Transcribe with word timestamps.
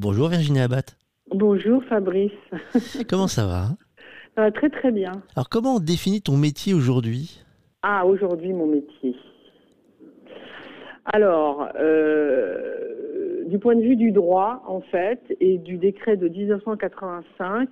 Bonjour 0.00 0.28
Virginie 0.28 0.60
Abbat. 0.60 0.94
Bonjour 1.34 1.82
Fabrice. 1.86 2.30
Comment 3.10 3.26
ça 3.26 3.46
va? 3.46 3.70
Ça 4.36 4.42
va 4.42 4.52
très 4.52 4.70
très 4.70 4.92
bien. 4.92 5.10
Alors 5.34 5.48
comment 5.48 5.74
on 5.74 5.80
définit 5.80 6.22
ton 6.22 6.36
métier 6.36 6.72
aujourd'hui? 6.72 7.42
Ah, 7.82 8.06
aujourd'hui 8.06 8.52
mon 8.52 8.68
métier. 8.68 9.16
Alors, 11.04 11.68
euh, 11.80 13.44
du 13.46 13.58
point 13.58 13.74
de 13.74 13.80
vue 13.80 13.96
du 13.96 14.12
droit, 14.12 14.62
en 14.68 14.82
fait, 14.82 15.20
et 15.40 15.58
du 15.58 15.78
décret 15.78 16.16
de 16.16 16.28
1985, 16.28 17.68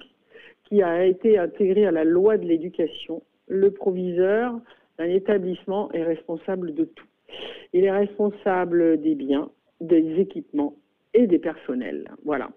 qui 0.65 0.83
a 0.83 1.05
été 1.05 1.39
intégré 1.39 1.87
à 1.87 1.93
la 1.93 2.03
loi 2.03 2.39
de 2.39 2.45
l'éducation, 2.45 3.23
le 3.47 3.71
proviseur 3.71 4.59
d'un 4.99 5.11
établissement 5.11 5.93
est 5.93 6.03
responsable 6.03 6.75
de 6.75 6.87
tout. 6.87 7.07
Il 7.73 7.85
est 7.85 7.97
responsable 7.97 9.01
des 9.01 9.15
biens, 9.15 9.49
des 9.81 10.17
équipements 10.19 10.75
et 11.17 11.27
des 11.27 11.39
personnels. 11.39 12.05
Voilà. 12.25 12.51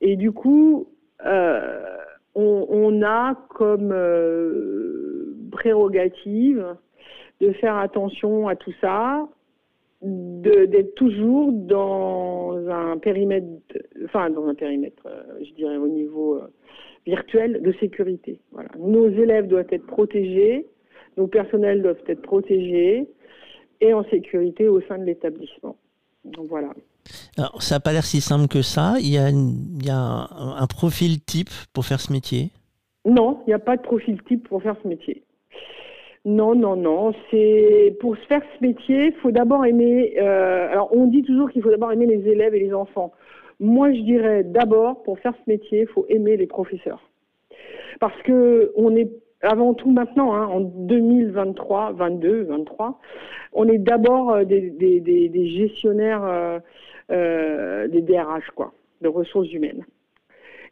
Et 0.00 0.16
du 0.16 0.32
coup, 0.32 0.86
euh, 1.26 1.96
on, 2.34 3.02
a 3.02 3.34
comme 3.50 3.92
euh, 3.92 5.36
prérogative 5.52 6.76
de 7.40 7.52
faire 7.52 7.76
attention 7.76 8.48
à 8.48 8.56
tout 8.56 8.72
ça, 8.80 9.28
d'être 10.02 10.94
toujours 10.94 11.52
dans 11.52 12.56
un 12.68 12.98
périmètre, 12.98 13.46
enfin 14.04 14.30
dans 14.30 14.46
un 14.46 14.54
périmètre, 14.54 15.06
euh, 15.06 15.22
je 15.42 15.52
dirais 15.54 15.76
au 15.76 15.88
niveau 15.88 16.40
virtuel 17.06 17.62
de 17.62 17.72
sécurité. 17.72 18.40
Voilà. 18.52 18.68
Nos 18.78 19.08
élèves 19.08 19.46
doivent 19.46 19.72
être 19.72 19.86
protégés, 19.86 20.66
nos 21.16 21.26
personnels 21.26 21.82
doivent 21.82 22.04
être 22.06 22.22
protégés 22.22 23.08
et 23.80 23.94
en 23.94 24.04
sécurité 24.04 24.68
au 24.68 24.80
sein 24.82 24.98
de 24.98 25.04
l'établissement. 25.04 25.76
Donc 26.24 26.46
voilà. 26.48 26.70
Alors, 27.36 27.62
ça 27.62 27.76
n'a 27.76 27.80
pas 27.80 27.92
l'air 27.92 28.04
si 28.04 28.20
simple 28.20 28.48
que 28.48 28.62
ça. 28.62 28.94
Il 28.98 29.08
y 29.08 29.18
a, 29.18 29.26
un, 29.26 30.66
profil 30.66 31.20
type 31.22 31.50
pour 31.72 31.84
faire 31.84 32.00
ce 32.00 32.12
métier? 32.12 32.50
Non, 33.04 33.40
il 33.46 33.50
n'y 33.50 33.54
a 33.54 33.58
pas 33.58 33.76
de 33.76 33.82
profil 33.82 34.22
type 34.22 34.48
pour 34.48 34.62
faire 34.62 34.76
ce 34.82 34.88
métier. 34.88 35.22
Non, 36.24 36.54
non, 36.54 36.76
non. 36.76 37.12
C'est 37.30 37.96
pour 38.00 38.16
faire 38.28 38.40
ce 38.56 38.66
métier, 38.66 39.06
il 39.06 39.14
faut 39.20 39.30
d'abord 39.30 39.66
aimer. 39.66 40.14
Euh, 40.18 40.70
alors, 40.70 40.88
on 40.92 41.06
dit 41.06 41.22
toujours 41.22 41.50
qu'il 41.50 41.62
faut 41.62 41.70
d'abord 41.70 41.92
aimer 41.92 42.06
les 42.06 42.26
élèves 42.28 42.54
et 42.54 42.60
les 42.60 42.72
enfants. 42.72 43.12
Moi, 43.60 43.92
je 43.92 44.00
dirais 44.00 44.42
d'abord, 44.42 45.02
pour 45.02 45.18
faire 45.18 45.34
ce 45.44 45.50
métier, 45.50 45.82
il 45.82 45.86
faut 45.88 46.06
aimer 46.08 46.36
les 46.36 46.46
professeurs. 46.46 47.10
Parce 48.00 48.20
que 48.22 48.72
on 48.76 48.96
est 48.96 49.10
avant 49.44 49.74
tout 49.74 49.90
maintenant, 49.90 50.34
hein, 50.34 50.46
en 50.46 50.60
2023, 50.60 51.92
22, 51.92 52.44
23, 52.44 52.98
on 53.52 53.68
est 53.68 53.78
d'abord 53.78 54.30
euh, 54.30 54.44
des, 54.44 55.56
gestionnaires 55.56 56.24
euh, 56.24 56.58
des 57.08 58.02
DRH, 58.02 58.50
quoi, 58.54 58.72
de 59.00 59.08
ressources 59.08 59.52
humaines. 59.52 59.84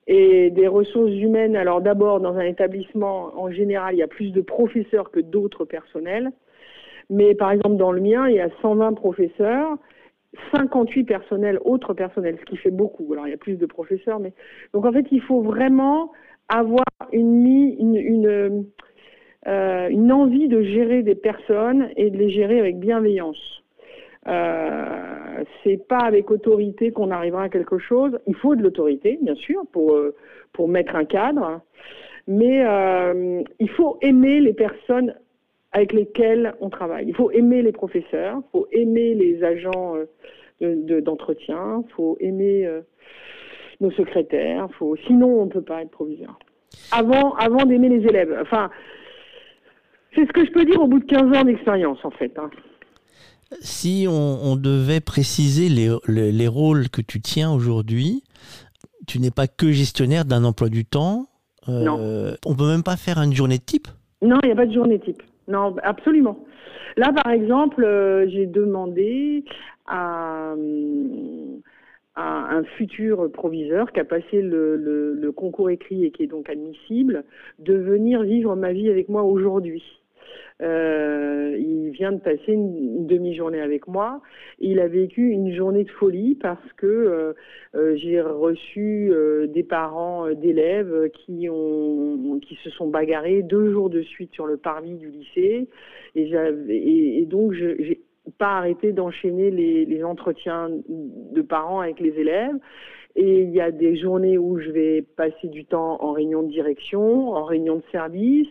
Et 0.08 0.50
des 0.50 0.66
ressources 0.66 1.12
humaines, 1.12 1.54
alors 1.54 1.80
d'abord 1.80 2.20
dans 2.20 2.34
un 2.34 2.44
établissement, 2.44 3.30
en 3.36 3.50
général, 3.50 3.94
il 3.94 3.98
y 3.98 4.02
a 4.02 4.08
plus 4.08 4.32
de 4.32 4.40
professeurs 4.40 5.10
que 5.10 5.20
d'autres 5.20 5.64
personnels. 5.64 6.32
Mais 7.08 7.34
par 7.34 7.52
exemple, 7.52 7.76
dans 7.76 7.92
le 7.92 8.00
mien, 8.00 8.28
il 8.28 8.36
y 8.36 8.40
a 8.40 8.48
120 8.62 8.94
professeurs, 8.94 9.76
58 10.52 11.04
personnels, 11.04 11.58
autres 11.64 11.94
personnels, 11.94 12.36
ce 12.40 12.44
qui 12.46 12.56
fait 12.56 12.70
beaucoup. 12.70 13.12
Alors 13.12 13.26
il 13.26 13.30
y 13.30 13.34
a 13.34 13.38
plus 13.38 13.56
de 13.56 13.66
professeurs, 13.66 14.18
mais 14.18 14.32
donc 14.72 14.86
en 14.86 14.92
fait, 14.92 15.06
il 15.10 15.20
faut 15.20 15.42
vraiment 15.42 16.10
avoir 16.48 16.84
une, 17.12 18.26
euh, 19.46 19.88
une, 19.88 20.12
envie 20.12 20.48
de 20.48 20.62
gérer 20.62 21.02
des 21.02 21.14
personnes 21.14 21.90
et 21.96 22.10
de 22.10 22.16
les 22.16 22.30
gérer 22.30 22.58
avec 22.58 22.78
bienveillance. 22.78 23.61
Euh, 24.28 25.44
c'est 25.62 25.88
pas 25.88 25.98
avec 25.98 26.30
autorité 26.30 26.92
qu'on 26.92 27.10
arrivera 27.10 27.44
à 27.44 27.48
quelque 27.48 27.78
chose. 27.78 28.18
Il 28.26 28.36
faut 28.36 28.54
de 28.54 28.62
l'autorité, 28.62 29.18
bien 29.20 29.34
sûr, 29.34 29.62
pour, 29.72 29.94
euh, 29.94 30.14
pour 30.52 30.68
mettre 30.68 30.94
un 30.94 31.04
cadre, 31.04 31.60
mais 32.28 32.64
euh, 32.64 33.42
il 33.58 33.70
faut 33.70 33.98
aimer 34.00 34.40
les 34.40 34.52
personnes 34.52 35.14
avec 35.72 35.92
lesquelles 35.92 36.54
on 36.60 36.70
travaille. 36.70 37.06
Il 37.08 37.16
faut 37.16 37.30
aimer 37.30 37.62
les 37.62 37.72
professeurs, 37.72 38.38
il 38.38 38.50
faut 38.52 38.68
aimer 38.72 39.14
les 39.14 39.42
agents 39.42 39.96
d'entretien, 40.60 41.82
il 41.88 41.92
faut 41.92 42.16
aimer 42.20 42.68
nos 43.80 43.90
secrétaires. 43.90 44.68
Faut... 44.78 44.96
Sinon, 45.06 45.40
on 45.40 45.46
ne 45.46 45.50
peut 45.50 45.62
pas 45.62 45.80
être 45.80 45.90
proviseur. 45.90 46.38
Avant, 46.92 47.34
avant 47.36 47.64
d'aimer 47.64 47.88
les 47.88 48.06
élèves. 48.06 48.36
Enfin, 48.42 48.70
c'est 50.14 50.26
ce 50.26 50.32
que 50.32 50.44
je 50.44 50.52
peux 50.52 50.66
dire 50.66 50.80
au 50.82 50.86
bout 50.86 50.98
de 50.98 51.06
15 51.06 51.38
ans 51.38 51.44
d'expérience, 51.44 52.04
en 52.04 52.10
fait. 52.10 52.38
Hein. 52.38 52.50
Si 53.60 54.06
on, 54.08 54.56
devait 54.56 55.00
préciser 55.00 55.68
les, 55.68 55.90
les, 56.08 56.48
rôles 56.48 56.88
que 56.88 57.02
tu 57.02 57.20
tiens 57.20 57.52
aujourd'hui, 57.52 58.22
tu 59.06 59.18
n'es 59.18 59.30
pas 59.30 59.46
que 59.46 59.72
gestionnaire 59.72 60.24
d'un 60.24 60.44
emploi 60.44 60.68
du 60.68 60.84
temps. 60.84 61.26
Euh, 61.68 61.84
non. 61.84 62.36
On 62.46 62.54
peut 62.54 62.66
même 62.66 62.82
pas 62.82 62.96
faire 62.96 63.18
une 63.18 63.34
journée 63.34 63.58
type? 63.58 63.88
Non, 64.20 64.38
il 64.42 64.46
n'y 64.46 64.52
a 64.52 64.56
pas 64.56 64.66
de 64.66 64.72
journée 64.72 64.98
type. 65.00 65.22
Non, 65.48 65.74
absolument. 65.82 66.38
Là, 66.96 67.12
par 67.12 67.32
exemple, 67.32 67.84
euh, 67.84 68.28
j'ai 68.28 68.46
demandé 68.46 69.44
à, 69.86 70.54
un 72.14 72.64
futur 72.76 73.30
proviseur 73.32 73.90
qui 73.92 74.00
a 74.00 74.04
passé 74.04 74.42
le, 74.42 75.32
concours 75.34 75.70
écrit 75.70 76.04
et 76.04 76.10
qui 76.10 76.24
est 76.24 76.26
donc 76.26 76.48
admissible, 76.48 77.24
de 77.58 77.74
venir 77.74 78.22
vivre 78.22 78.54
ma 78.54 78.72
vie 78.72 78.90
avec 78.90 79.08
moi 79.08 79.22
aujourd'hui. 79.22 79.82
Euh, 80.60 81.56
il 81.58 81.90
vient 81.90 82.12
de 82.12 82.20
passer 82.20 82.52
une, 82.52 83.06
demi-journée 83.06 83.60
avec 83.60 83.88
moi. 83.88 84.20
il 84.58 84.78
a 84.80 84.86
vécu 84.86 85.30
une 85.30 85.52
journée 85.54 85.84
de 85.84 85.90
folie 85.90 86.36
parce 86.36 86.72
que 86.76 86.86
euh, 86.86 87.32
euh, 87.74 87.96
j'ai 87.96 88.20
reçu 88.20 89.12
des 89.48 89.62
parents 89.62 90.30
d'élèves 90.32 91.10
qui 91.12 91.48
qui 92.42 92.54
se 92.62 92.70
sont 92.70 92.88
bagarrés 92.88 93.42
deux 93.42 93.72
jours 93.72 93.90
de 93.90 94.02
suite 94.02 94.32
sur 94.32 94.46
le 94.46 94.56
parvis 94.56 94.94
du 94.94 95.10
lycée. 95.10 95.68
Et, 96.14 96.30
et, 96.68 97.18
et 97.18 97.26
donc 97.26 97.52
j'ai 97.52 98.00
pas 98.38 98.58
arrêté 98.58 98.92
d'enchaîner 98.92 99.50
les, 99.50 100.04
entretiens 100.04 100.70
de 100.88 101.42
parents 101.42 101.80
avec 101.80 102.00
les 102.00 102.18
élèves. 102.18 102.56
Et 103.14 103.42
il 103.42 103.50
y 103.50 103.60
a 103.60 103.70
des 103.70 103.96
journées 103.96 104.38
où 104.38 104.58
je 104.58 104.70
vais 104.70 105.02
passer 105.02 105.48
du 105.48 105.64
temps 105.64 106.02
en 106.02 106.12
réunion 106.12 106.42
de 106.42 106.50
direction, 106.50 107.32
en 107.32 107.44
réunion 107.44 107.76
de 107.76 107.82
service. 107.92 108.48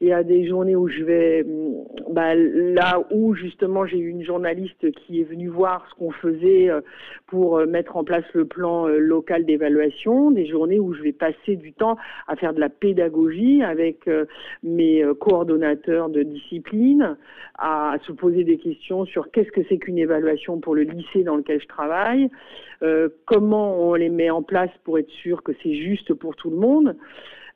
Il 0.00 0.06
y 0.06 0.12
a 0.12 0.22
des 0.22 0.46
journées 0.46 0.76
où 0.76 0.86
je 0.86 1.02
vais, 1.02 1.42
mm, 1.42 2.12
bah, 2.12 2.36
là 2.36 3.02
où 3.10 3.34
justement 3.34 3.84
j'ai 3.84 3.98
eu 3.98 4.10
une 4.10 4.24
journaliste 4.24 4.92
qui 4.92 5.20
est 5.20 5.24
venue 5.24 5.48
voir 5.48 5.88
ce 5.90 5.94
qu'on 5.96 6.12
faisait 6.12 6.70
euh, 6.70 6.82
pour 7.26 7.58
euh, 7.58 7.66
mettre 7.66 7.96
en 7.96 8.04
place 8.04 8.24
le 8.32 8.44
plan 8.44 8.86
euh, 8.86 8.98
local 8.98 9.44
d'évaluation, 9.44 10.30
des 10.30 10.46
journées 10.46 10.78
où 10.78 10.94
je 10.94 11.02
vais 11.02 11.12
passer 11.12 11.56
du 11.56 11.72
temps 11.72 11.96
à 12.28 12.36
faire 12.36 12.54
de 12.54 12.60
la 12.60 12.68
pédagogie 12.68 13.62
avec 13.62 14.08
mes 14.62 15.04
coordonnateurs 15.18 16.08
de 16.10 16.22
discipline, 16.22 17.16
à 17.58 17.96
se 18.06 18.12
poser 18.12 18.44
des 18.44 18.58
questions 18.58 19.04
sur 19.04 19.30
qu'est-ce 19.32 19.50
que 19.50 19.62
c'est 19.68 19.78
qu'une 19.78 19.98
évaluation 19.98 20.60
pour 20.60 20.74
le 20.74 20.82
lycée 20.82 21.24
dans 21.24 21.36
lequel 21.36 21.60
je 21.60 21.66
travaille, 21.66 22.30
comment 23.24 23.80
on 23.82 23.94
les 23.94 24.08
met 24.08 24.30
en 24.30 24.42
place 24.42 24.70
pour 24.84 24.98
être 24.98 25.10
sûr 25.10 25.42
que 25.42 25.52
c'est 25.62 25.74
juste 25.74 26.14
pour 26.14 26.36
tout 26.36 26.50
le 26.50 26.56
monde. 26.56 26.96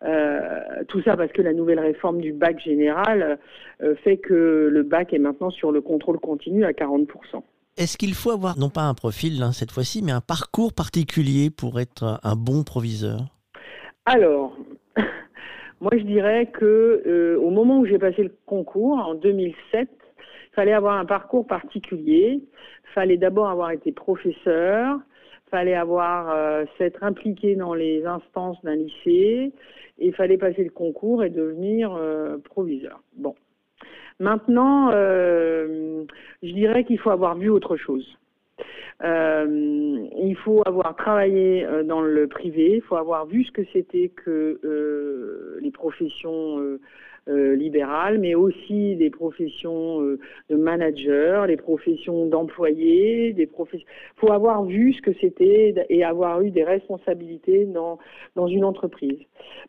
Euh, 0.05 0.83
tout 0.89 1.01
ça 1.03 1.17
parce 1.17 1.31
que 1.31 1.43
la 1.43 1.53
nouvelle 1.53 1.79
réforme 1.79 2.21
du 2.21 2.33
bac 2.33 2.59
général 2.61 3.39
euh, 3.83 3.95
fait 4.03 4.17
que 4.17 4.69
le 4.71 4.83
bac 4.83 5.13
est 5.13 5.19
maintenant 5.19 5.51
sur 5.51 5.71
le 5.71 5.81
contrôle 5.81 6.19
continu 6.19 6.65
à 6.65 6.73
40%. 6.73 7.07
Est-ce 7.77 7.97
qu'il 7.97 8.15
faut 8.15 8.31
avoir, 8.31 8.59
non 8.59 8.69
pas 8.69 8.83
un 8.83 8.95
profil 8.95 9.43
hein, 9.43 9.53
cette 9.53 9.71
fois-ci, 9.71 10.03
mais 10.03 10.13
un 10.13 10.21
parcours 10.21 10.73
particulier 10.73 11.51
pour 11.51 11.79
être 11.79 12.19
un 12.23 12.35
bon 12.35 12.65
proviseur? 12.65 13.21
Alors, 14.05 14.57
moi 15.81 15.93
je 15.93 16.03
dirais 16.03 16.47
que 16.47 17.03
euh, 17.07 17.39
au 17.41 17.51
moment 17.51 17.79
où 17.79 17.87
j'ai 17.87 17.99
passé 17.99 18.25
le 18.25 18.35
concours, 18.45 18.99
en 18.99 19.15
2007, 19.15 19.89
il 19.89 20.55
fallait 20.55 20.73
avoir 20.73 20.99
un 20.99 21.07
parcours 21.07 21.47
particulier. 21.47 22.43
Il 22.43 22.93
fallait 22.93 23.17
d'abord 23.17 23.49
avoir 23.49 23.71
été 23.71 23.93
professeur, 23.93 24.99
fallait 25.53 25.75
avoir 25.75 26.31
euh, 26.31 26.65
s'être 26.79 27.05
impliqué 27.05 27.55
dans 27.57 27.75
les 27.75 28.05
instances 28.07 28.61
d'un 28.65 28.75
lycée, 28.75 29.53
et 29.99 30.07
il 30.07 30.15
fallait 30.15 30.39
passer 30.39 30.65
le 30.65 30.71
concours 30.71 31.23
et 31.23 31.29
devenir 31.29 31.95
euh, 31.95 32.39
proviseur. 32.39 33.03
Bon. 33.17 33.35
Maintenant, 34.19 34.91
euh, 34.93 36.05
je 36.43 36.53
dirais 36.53 36.85
qu'il 36.85 36.99
faut 36.99 37.11
avoir 37.11 37.37
vu 37.37 37.51
autre 37.51 37.77
chose. 37.77 38.07
il 39.03 40.37
faut 40.45 40.63
avoir 40.65 40.97
travaillé 40.97 41.67
dans 41.85 42.01
le 42.01 42.27
privé, 42.29 42.77
il 42.77 42.83
faut 42.83 42.97
avoir 42.97 43.27
vu 43.27 43.45
ce 43.45 43.53
que 43.53 43.65
c'était 43.73 44.09
que 44.09 45.59
les 45.61 45.71
professions 45.73 46.79
libérales, 47.29 48.19
mais 48.19 48.35
aussi 48.35 48.97
des 48.97 49.11
professions 49.11 50.03
euh, 50.03 50.19
de 50.51 50.57
managers, 50.57 51.45
les 51.47 51.57
professions 51.57 52.27
d'employés, 52.27 53.33
des 53.33 53.47
professions. 53.47 53.87
faut 54.17 54.33
avoir 54.33 54.65
vu 54.65 54.93
ce 54.93 55.03
que 55.03 55.13
c'était 55.21 55.75
et 55.89 56.05
avoir 56.05 56.41
eu 56.43 56.51
des 56.51 56.65
responsabilités 56.65 57.65
dans 57.65 57.99
dans 58.35 58.49
une 58.49 58.65
entreprise. 58.65 59.21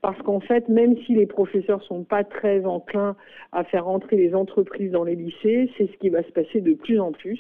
Parce 0.02 0.20
qu'en 0.24 0.40
fait, 0.40 0.68
même 0.68 0.98
si 1.06 1.14
les 1.14 1.28
professeurs 1.28 1.84
sont 1.84 2.04
pas 2.04 2.24
très 2.24 2.66
enclins 2.66 3.16
à 3.52 3.64
faire 3.64 3.88
entrer 3.88 4.18
les 4.18 4.34
entreprises 4.34 4.92
dans 4.92 5.04
les 5.04 5.16
lycées, 5.16 5.70
c'est 5.78 5.92
ce 5.92 5.98
qui 5.98 6.10
va 6.10 6.24
se 6.24 6.32
passer 6.32 6.62
de 6.62 6.74
plus 6.74 7.00
en 7.00 7.12
plus. 7.12 7.40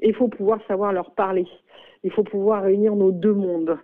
Et 0.00 0.08
il 0.08 0.14
faut 0.14 0.28
pouvoir 0.28 0.60
savoir 0.66 0.92
leur 0.92 1.12
parler. 1.12 1.46
il 2.04 2.10
faut 2.10 2.24
pouvoir 2.24 2.62
réunir 2.62 2.94
nos 2.96 3.12
deux 3.12 3.32
mondes. 3.32 3.78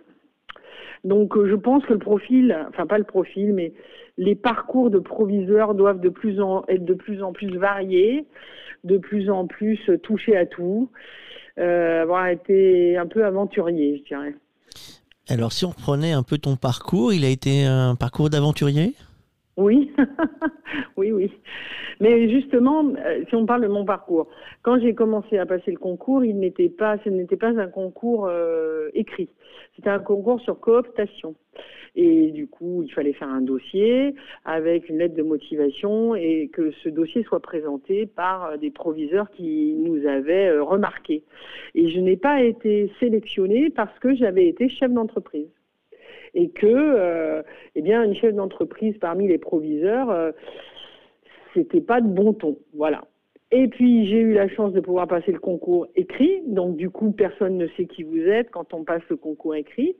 Donc 1.03 1.33
je 1.43 1.55
pense 1.55 1.85
que 1.85 1.93
le 1.93 1.99
profil, 1.99 2.57
enfin 2.69 2.85
pas 2.85 2.97
le 2.97 3.03
profil, 3.03 3.53
mais 3.53 3.73
les 4.17 4.35
parcours 4.35 4.89
de 4.89 4.99
proviseurs 4.99 5.73
doivent 5.73 6.01
de 6.01 6.09
plus 6.09 6.41
en, 6.41 6.63
être 6.67 6.85
de 6.85 6.93
plus 6.93 7.23
en 7.23 7.31
plus 7.31 7.57
variés, 7.57 8.25
de 8.83 8.97
plus 8.97 9.29
en 9.29 9.47
plus 9.47 9.79
touchés 10.03 10.35
à 10.35 10.45
tout, 10.45 10.89
avoir 11.57 12.27
été 12.27 12.97
un 12.97 13.07
peu 13.07 13.25
aventurier, 13.25 13.97
je 13.97 14.03
dirais. 14.15 14.35
Alors 15.29 15.51
si 15.51 15.63
on 15.65 15.69
reprenait 15.69 16.11
un 16.11 16.23
peu 16.23 16.37
ton 16.37 16.55
parcours, 16.55 17.13
il 17.13 17.23
a 17.23 17.29
été 17.29 17.63
un 17.63 17.95
parcours 17.95 18.29
d'aventurier? 18.29 18.95
Oui, 19.57 19.91
oui, 20.97 21.11
oui. 21.11 21.31
Mais 21.99 22.29
justement, 22.29 22.85
euh, 22.85 23.23
si 23.27 23.35
on 23.35 23.45
parle 23.45 23.61
de 23.61 23.67
mon 23.67 23.83
parcours, 23.83 24.27
quand 24.63 24.79
j'ai 24.79 24.95
commencé 24.95 25.37
à 25.37 25.45
passer 25.45 25.71
le 25.71 25.77
concours, 25.77 26.23
il 26.23 26.39
n'était 26.39 26.69
pas, 26.69 26.97
ce 27.03 27.09
n'était 27.09 27.35
pas 27.35 27.49
un 27.49 27.67
concours 27.67 28.27
euh, 28.27 28.89
écrit. 28.93 29.29
C'était 29.75 29.89
un 29.89 29.99
concours 29.99 30.41
sur 30.41 30.59
cooptation. 30.59 31.35
Et 31.95 32.31
du 32.31 32.47
coup, 32.47 32.83
il 32.83 32.91
fallait 32.91 33.13
faire 33.13 33.29
un 33.29 33.41
dossier 33.41 34.13
avec 34.45 34.89
une 34.89 34.99
lettre 34.99 35.15
de 35.15 35.23
motivation 35.23 36.15
et 36.15 36.49
que 36.53 36.71
ce 36.83 36.89
dossier 36.89 37.23
soit 37.23 37.39
présenté 37.39 38.05
par 38.05 38.45
euh, 38.45 38.57
des 38.57 38.69
proviseurs 38.69 39.29
qui 39.31 39.75
nous 39.77 40.05
avaient 40.07 40.59
remarqué. 40.59 41.23
Et 41.75 41.89
je 41.89 41.99
n'ai 41.99 42.17
pas 42.17 42.43
été 42.43 42.91
sélectionnée 42.99 43.69
parce 43.69 43.97
que 43.99 44.13
j'avais 44.15 44.47
été 44.47 44.69
chef 44.69 44.91
d'entreprise 44.91 45.49
et 46.33 46.49
que, 46.49 46.67
euh, 46.67 47.41
eh 47.75 47.81
bien, 47.81 48.03
une 48.03 48.15
chef 48.15 48.33
d'entreprise 48.33 48.97
parmi 48.99 49.27
les 49.27 49.37
proviseurs, 49.37 50.09
euh, 50.09 50.31
c'était 51.53 51.81
pas 51.81 52.01
de 52.01 52.07
bon 52.07 52.33
ton, 52.33 52.57
voilà. 52.73 53.03
Et 53.51 53.67
puis 53.67 54.07
j'ai 54.07 54.19
eu 54.19 54.33
la 54.33 54.47
chance 54.49 54.73
de 54.73 54.79
pouvoir 54.79 55.07
passer 55.07 55.31
le 55.31 55.39
concours 55.39 55.87
écrit, 55.95 56.41
donc 56.45 56.75
du 56.75 56.89
coup 56.91 57.11
personne 57.11 57.57
ne 57.57 57.67
sait 57.69 57.87
qui 57.87 58.03
vous 58.03 58.19
êtes 58.19 58.51
quand 58.51 58.73
on 58.73 58.83
passe 58.83 59.01
le 59.09 59.17
concours 59.17 59.55
écrit. 59.55 59.95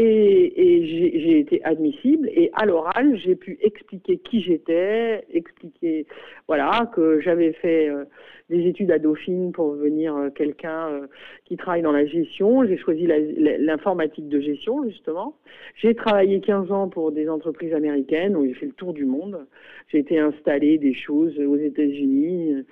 Et, 0.00 0.84
j'ai 0.86 1.40
été 1.40 1.64
admissible. 1.64 2.28
Et 2.32 2.50
à 2.54 2.64
l'oral, 2.66 3.16
j'ai 3.18 3.34
pu 3.34 3.58
expliquer 3.60 4.18
qui 4.18 4.40
j'étais, 4.42 5.24
expliquer 5.32 6.06
voilà 6.46 6.88
que 6.94 7.20
j'avais 7.20 7.52
fait 7.54 7.88
euh, 7.88 8.04
des 8.48 8.66
études 8.66 8.92
à 8.92 9.00
Dauphine 9.00 9.50
pour 9.50 9.74
devenir 9.74 10.14
euh, 10.14 10.30
quelqu'un 10.30 10.88
euh, 10.88 11.06
qui 11.46 11.56
travaille 11.56 11.82
dans 11.82 11.92
la 11.92 12.06
gestion. 12.06 12.64
J'ai 12.64 12.76
choisi 12.76 13.08
l'informatique 13.08 14.28
de 14.28 14.40
gestion 14.40 14.84
justement. 14.84 15.34
J'ai 15.74 15.96
travaillé 15.96 16.40
15 16.40 16.70
ans 16.70 16.88
pour 16.88 17.10
des 17.10 17.28
entreprises 17.28 17.74
américaines 17.74 18.36
où 18.36 18.46
j'ai 18.46 18.54
fait 18.54 18.66
le 18.66 18.72
tour 18.72 18.92
du 18.92 19.04
monde. 19.04 19.46
J'ai 19.88 19.98
été 19.98 20.18
installé 20.20 20.78
des 20.78 20.94
choses 20.94 21.36
aux 21.40 21.56
États-Unis 21.56 22.64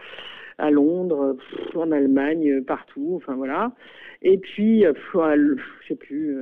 à 0.59 0.71
Londres, 0.71 1.37
en 1.75 1.91
Allemagne, 1.91 2.63
partout, 2.63 3.15
enfin 3.17 3.35
voilà. 3.35 3.73
Et 4.23 4.39
puis, 4.39 4.85
je 4.85 5.89
sais 5.89 5.97
plus, 5.97 6.35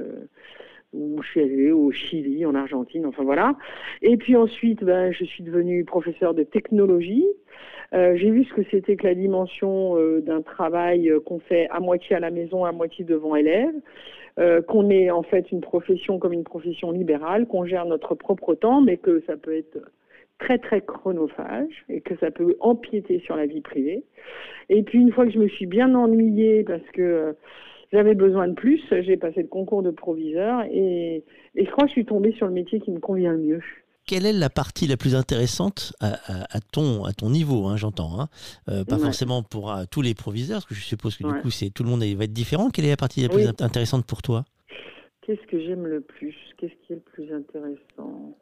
où 0.94 1.20
je 1.22 1.28
suis 1.28 1.40
allée 1.40 1.72
au 1.72 1.90
Chili, 1.90 2.46
en 2.46 2.54
Argentine, 2.54 3.06
enfin 3.06 3.24
voilà. 3.24 3.56
Et 4.02 4.16
puis 4.16 4.36
ensuite, 4.36 4.84
ben, 4.84 5.12
je 5.12 5.24
suis 5.24 5.42
devenue 5.42 5.84
professeure 5.84 6.34
de 6.34 6.44
technologie. 6.44 7.26
Euh, 7.92 8.16
j'ai 8.16 8.30
vu 8.30 8.44
ce 8.44 8.52
que 8.54 8.62
c'était 8.70 8.96
que 8.96 9.06
la 9.06 9.14
dimension 9.14 9.96
euh, 9.96 10.20
d'un 10.20 10.42
travail 10.42 11.10
euh, 11.10 11.20
qu'on 11.20 11.38
fait 11.38 11.68
à 11.70 11.80
moitié 11.80 12.16
à 12.16 12.20
la 12.20 12.30
maison, 12.30 12.64
à 12.64 12.72
moitié 12.72 13.04
devant 13.04 13.36
élèves, 13.36 13.74
qu'on 14.66 14.90
est 14.90 15.12
en 15.12 15.22
fait 15.22 15.52
une 15.52 15.60
profession 15.60 16.18
comme 16.18 16.32
une 16.32 16.42
profession 16.42 16.90
libérale, 16.90 17.46
qu'on 17.46 17.64
gère 17.66 17.86
notre 17.86 18.16
propre 18.16 18.56
temps, 18.56 18.80
mais 18.80 18.96
que 18.96 19.22
ça 19.28 19.36
peut 19.36 19.56
être 19.56 19.78
très 20.40 20.58
très 20.58 20.80
chronophage 20.80 21.84
et 21.88 22.00
que 22.00 22.16
ça 22.16 22.32
peut 22.32 22.56
empiéter 22.58 23.20
sur 23.20 23.36
la 23.36 23.46
vie 23.46 23.60
privée. 23.60 24.02
Et 24.70 24.82
puis 24.82 24.98
une 24.98 25.12
fois 25.12 25.24
que 25.24 25.30
je 25.30 25.38
me 25.38 25.46
suis 25.46 25.66
bien 25.66 25.94
ennuyée 25.94 26.64
parce 26.64 26.82
que 26.92 27.36
j'avais 27.92 28.14
besoin 28.14 28.48
de 28.48 28.54
plus, 28.54 28.80
j'ai 28.90 29.16
passé 29.16 29.42
le 29.42 29.48
concours 29.48 29.82
de 29.82 29.90
proviseur 29.90 30.62
et, 30.70 31.24
je 31.54 31.70
crois 31.70 31.84
que 31.84 31.88
je 31.88 31.92
suis 31.92 32.04
tombée 32.04 32.32
sur 32.32 32.46
le 32.46 32.52
métier 32.52 32.80
qui 32.80 32.90
me 32.90 32.98
convient 32.98 33.32
le 33.32 33.38
mieux. 33.38 33.60
Quelle 34.06 34.26
est 34.26 34.32
la 34.34 34.50
partie 34.50 34.86
la 34.86 34.98
plus 34.98 35.14
intéressante 35.14 35.94
à, 36.00 36.60
ton, 36.72 37.04
à 37.04 37.12
ton 37.12 37.30
niveau, 37.30 37.66
hein, 37.66 37.76
j'entends 37.76 38.20
hein 38.20 38.28
euh, 38.68 38.84
Pas 38.84 38.98
forcément 38.98 39.42
pour 39.42 39.74
tous 39.90 40.02
les 40.02 40.12
proviseurs, 40.14 40.58
parce 40.58 40.66
que 40.66 40.74
je 40.74 40.84
suppose 40.84 41.16
que 41.16 41.24
du 41.24 41.40
coup 41.40 41.50
c'est 41.50 41.70
tout 41.70 41.84
le 41.84 41.88
monde 41.88 42.00
va 42.00 42.24
être 42.24 42.32
différent. 42.32 42.68
Quelle 42.68 42.84
est 42.84 42.90
la 42.90 42.96
partie 42.98 43.22
la 43.22 43.30
plus 43.30 43.48
intéressante 43.48 44.04
pour 44.06 44.20
toi? 44.20 44.44
Qu'est-ce 45.22 45.46
que 45.46 45.58
j'aime 45.58 45.86
le 45.86 46.02
plus? 46.02 46.34
Qu'est-ce 46.58 46.74
qui 46.86 46.92
est 46.92 46.96
le 46.96 47.00
plus 47.00 47.32
intéressant? 47.32 48.36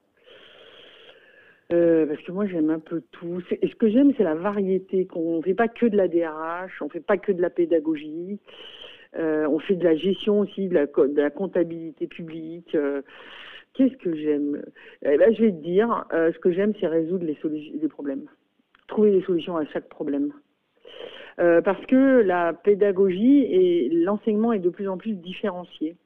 Euh, 1.73 2.07
parce 2.07 2.21
que 2.23 2.33
moi 2.33 2.47
j'aime 2.47 2.71
un 2.71 2.81
peu 2.81 3.03
tout. 3.13 3.41
ce 3.49 3.75
que 3.77 3.89
j'aime, 3.89 4.13
c'est 4.17 4.25
la 4.25 4.35
variété. 4.35 5.07
Qu'on 5.07 5.39
ne 5.39 5.43
fait 5.43 5.55
pas 5.55 5.69
que 5.69 5.87
de 5.87 5.97
la 5.97 6.09
DRH, 6.09 6.83
on 6.83 6.87
ne 6.87 6.91
fait 6.91 7.01
pas 7.01 7.17
que 7.17 7.33
de 7.33 7.41
la 7.41 7.51
pédagogie. 7.51 8.41
Euh, 9.19 9.47
on 9.47 9.59
fait 9.59 9.75
de 9.75 9.85
la 9.85 9.95
gestion 9.95 10.41
aussi, 10.41 10.69
de 10.69 10.75
la, 11.17 11.31
comptabilité 11.31 12.07
publique. 12.07 12.75
Euh, 12.75 13.03
qu'est-ce 13.75 13.97
que 13.97 14.15
j'aime? 14.15 14.63
Eh 15.03 15.17
ben, 15.19 15.35
Je 15.35 15.43
vais 15.43 15.51
te 15.51 15.63
dire, 15.63 16.07
euh, 16.13 16.33
ce 16.33 16.39
que 16.39 16.51
j'aime, 16.53 16.73
c'est 16.81 16.87
résoudre 16.87 17.25
les, 17.25 17.37
les, 17.81 17.89
problèmes. 17.89 18.25
Trouver 18.89 19.11
des 19.11 19.23
solutions 19.23 19.57
à 19.57 19.65
chaque 19.67 19.89
problème. 19.89 20.33
parce 21.37 21.85
que 21.87 22.21
la 22.23 22.53
pédagogie 22.53 23.47
et 23.51 23.89
l'enseignement 23.91 24.53
est 24.53 24.59
de 24.59 24.71
plus 24.71 24.89
en 24.89 24.97
plus 24.97 25.15
différencié. 25.15 25.97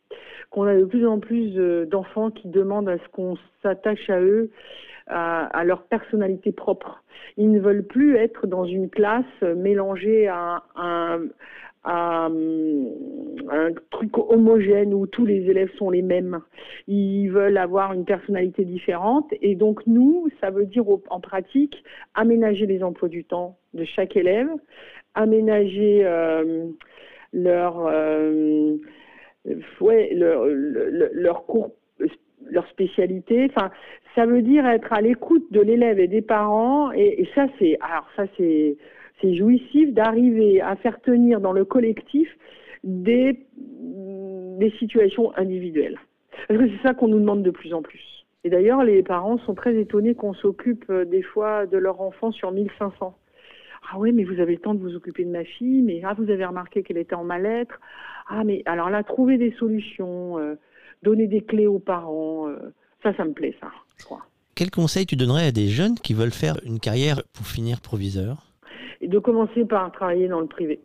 Qu'on 0.51 0.65
a 0.65 0.77
de 0.77 0.85
plus 0.85 1.07
en 1.07 1.19
plus 1.19 1.55
d'enfants 1.87 2.31
qui 2.31 2.49
demandent 2.49 2.89
à 2.89 2.99
ce 2.99 3.09
qu'on 3.11 3.37
s'attache 3.63 4.09
à 4.09 4.21
eux, 4.21 4.51
à, 5.09 5.65
leur 5.65 5.83
personnalité 5.83 6.53
propre. 6.53 7.03
Ils 7.37 7.51
ne 7.51 7.61
veulent 7.61 7.87
plus 7.87 8.17
être 8.17 8.47
dans 8.47 8.65
une 8.65 8.89
classe 8.89 9.43
mélangée 9.43 10.29
à, 10.29 10.63
un 10.77 11.23
à 11.87 12.29
un 13.49 13.71
truc 13.91 14.19
homogène 14.19 14.93
où 14.93 15.07
tous 15.07 15.25
les 15.25 15.49
élèves 15.49 15.71
sont 15.79 15.91
les 15.91 16.03
mêmes. 16.03 16.41
Ils 16.89 17.29
veulent 17.29 17.59
avoir 17.59 17.93
une 17.93 18.05
personnalité 18.05 18.65
différente 18.65 19.33
et 19.41 19.55
donc 19.55 19.87
nous, 19.87 20.29
ça 20.41 20.51
veut 20.51 20.67
dire 20.67 20.85
en 21.11 21.21
pratique 21.21 21.83
aménager 22.15 22.67
les 22.67 22.83
emplois 22.83 23.09
du 23.09 23.25
temps 23.25 23.57
de 23.73 23.85
chaque 23.85 24.17
élève, 24.17 24.49
aménager 25.15 26.01
euh, 26.05 26.67
leur, 27.33 27.87
euh, 27.87 28.77
leur, 31.15 31.47
cours 31.47 31.71
leur 32.51 32.69
spécialité. 32.69 33.49
Enfin, 33.51 33.71
ça 34.17 34.27
veut 34.27 34.43
dire 34.43 34.67
être 34.67 34.93
à 34.93 35.01
l'écoute 35.01 35.53
de 35.53 35.61
l'élève 35.61 36.01
et 36.01 36.09
des 36.09 36.23
parents. 36.23 36.91
Et, 36.93 37.23
et 37.23 37.29
ça, 37.35 37.47
c'est 37.59 37.79
alors 37.81 38.09
ça, 38.17 38.25
c'est 38.37 38.77
c'est 39.21 39.35
jouissif 39.35 39.93
d'arriver 39.93 40.61
à 40.61 40.77
faire 40.77 41.01
tenir 41.01 41.41
dans 41.41 41.53
le 41.53 41.65
collectif 41.65 42.29
des, 42.85 43.39
situations 44.79 45.37
individuelles. 45.37 45.99
Parce 46.49 46.61
que 46.61 46.69
c'est 46.69 46.83
ça 46.83 46.95
qu'on 46.95 47.09
nous 47.09 47.21
demande 47.21 47.43
de 47.43 47.51
plus 47.51 47.73
en 47.73 47.83
plus. 47.83 48.03
Et 48.45 48.51
d'ailleurs, 48.51 48.85
les 48.85 49.03
parents 49.03 49.39
sont 49.39 49.55
très 49.55 49.77
étonnés 49.77 50.15
qu'on 50.15 50.35
s'occupe 50.35 50.85
euh, 50.91 51.05
des 51.05 51.23
fois 51.23 51.67
de 51.67 51.79
leur 51.79 52.01
enfant 52.01 52.31
sur 52.31 52.53
1500. 52.53 53.17
Ah 53.91 53.99
oui, 53.99 54.13
mais 54.13 54.25
vous 54.25 54.41
avez 54.41 54.53
le 54.53 54.61
temps 54.61 54.75
de 54.75 54.81
vous 54.81 54.95
occuper 54.95 55.25
de 55.25 55.31
ma 55.31 55.45
fille, 55.45 55.83
mais 55.83 56.01
ah, 56.05 56.15
vous 56.15 56.31
avez 56.31 56.45
remarqué 56.45 56.83
qu'elle 56.83 56.99
était 56.99 57.15
en 57.15 57.25
mal-être. 57.25 57.81
Ah, 58.29 58.45
mais 58.45 58.63
alors 58.67 58.91
là, 58.91 59.03
trouver 59.03 59.39
des 59.39 59.53
solutions, 59.53 60.39
euh, 60.39 60.55
donner 61.03 61.27
des 61.27 61.41
clés 61.41 61.67
aux 61.67 61.79
parents, 61.79 62.49
euh, 62.49 62.57
ça, 63.03 63.15
ça 63.17 63.25
me 63.25 63.33
plaît, 63.33 63.55
ça, 63.61 63.69
je 63.99 64.05
crois. 64.05 64.27
Quel 64.55 64.71
conseil 64.71 65.07
tu 65.07 65.17
donnerais 65.17 65.47
à 65.47 65.53
des 65.53 65.69
jeunes 65.69 65.95
qui 65.95 66.15
veulent 66.15 66.31
faire 66.31 66.57
une 66.65 66.81
carrière 66.81 67.23
pour 67.33 67.47
finir 67.47 67.81
proviseur? 67.81 68.46
Et 69.01 69.09
de 69.09 69.19
commencer 69.19 69.65
par 69.65 69.91
travailler 69.93 70.29
dans 70.29 70.41
le 70.41 70.47
privé. 70.47 70.81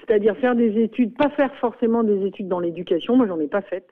C'est-à-dire 0.00 0.36
faire 0.36 0.54
des 0.54 0.80
études, 0.80 1.16
pas 1.16 1.30
faire 1.30 1.54
forcément 1.56 2.04
des 2.04 2.24
études 2.26 2.48
dans 2.48 2.60
l'éducation, 2.60 3.16
moi 3.16 3.26
j'en 3.26 3.40
ai 3.40 3.48
pas 3.48 3.62
faites. 3.62 3.88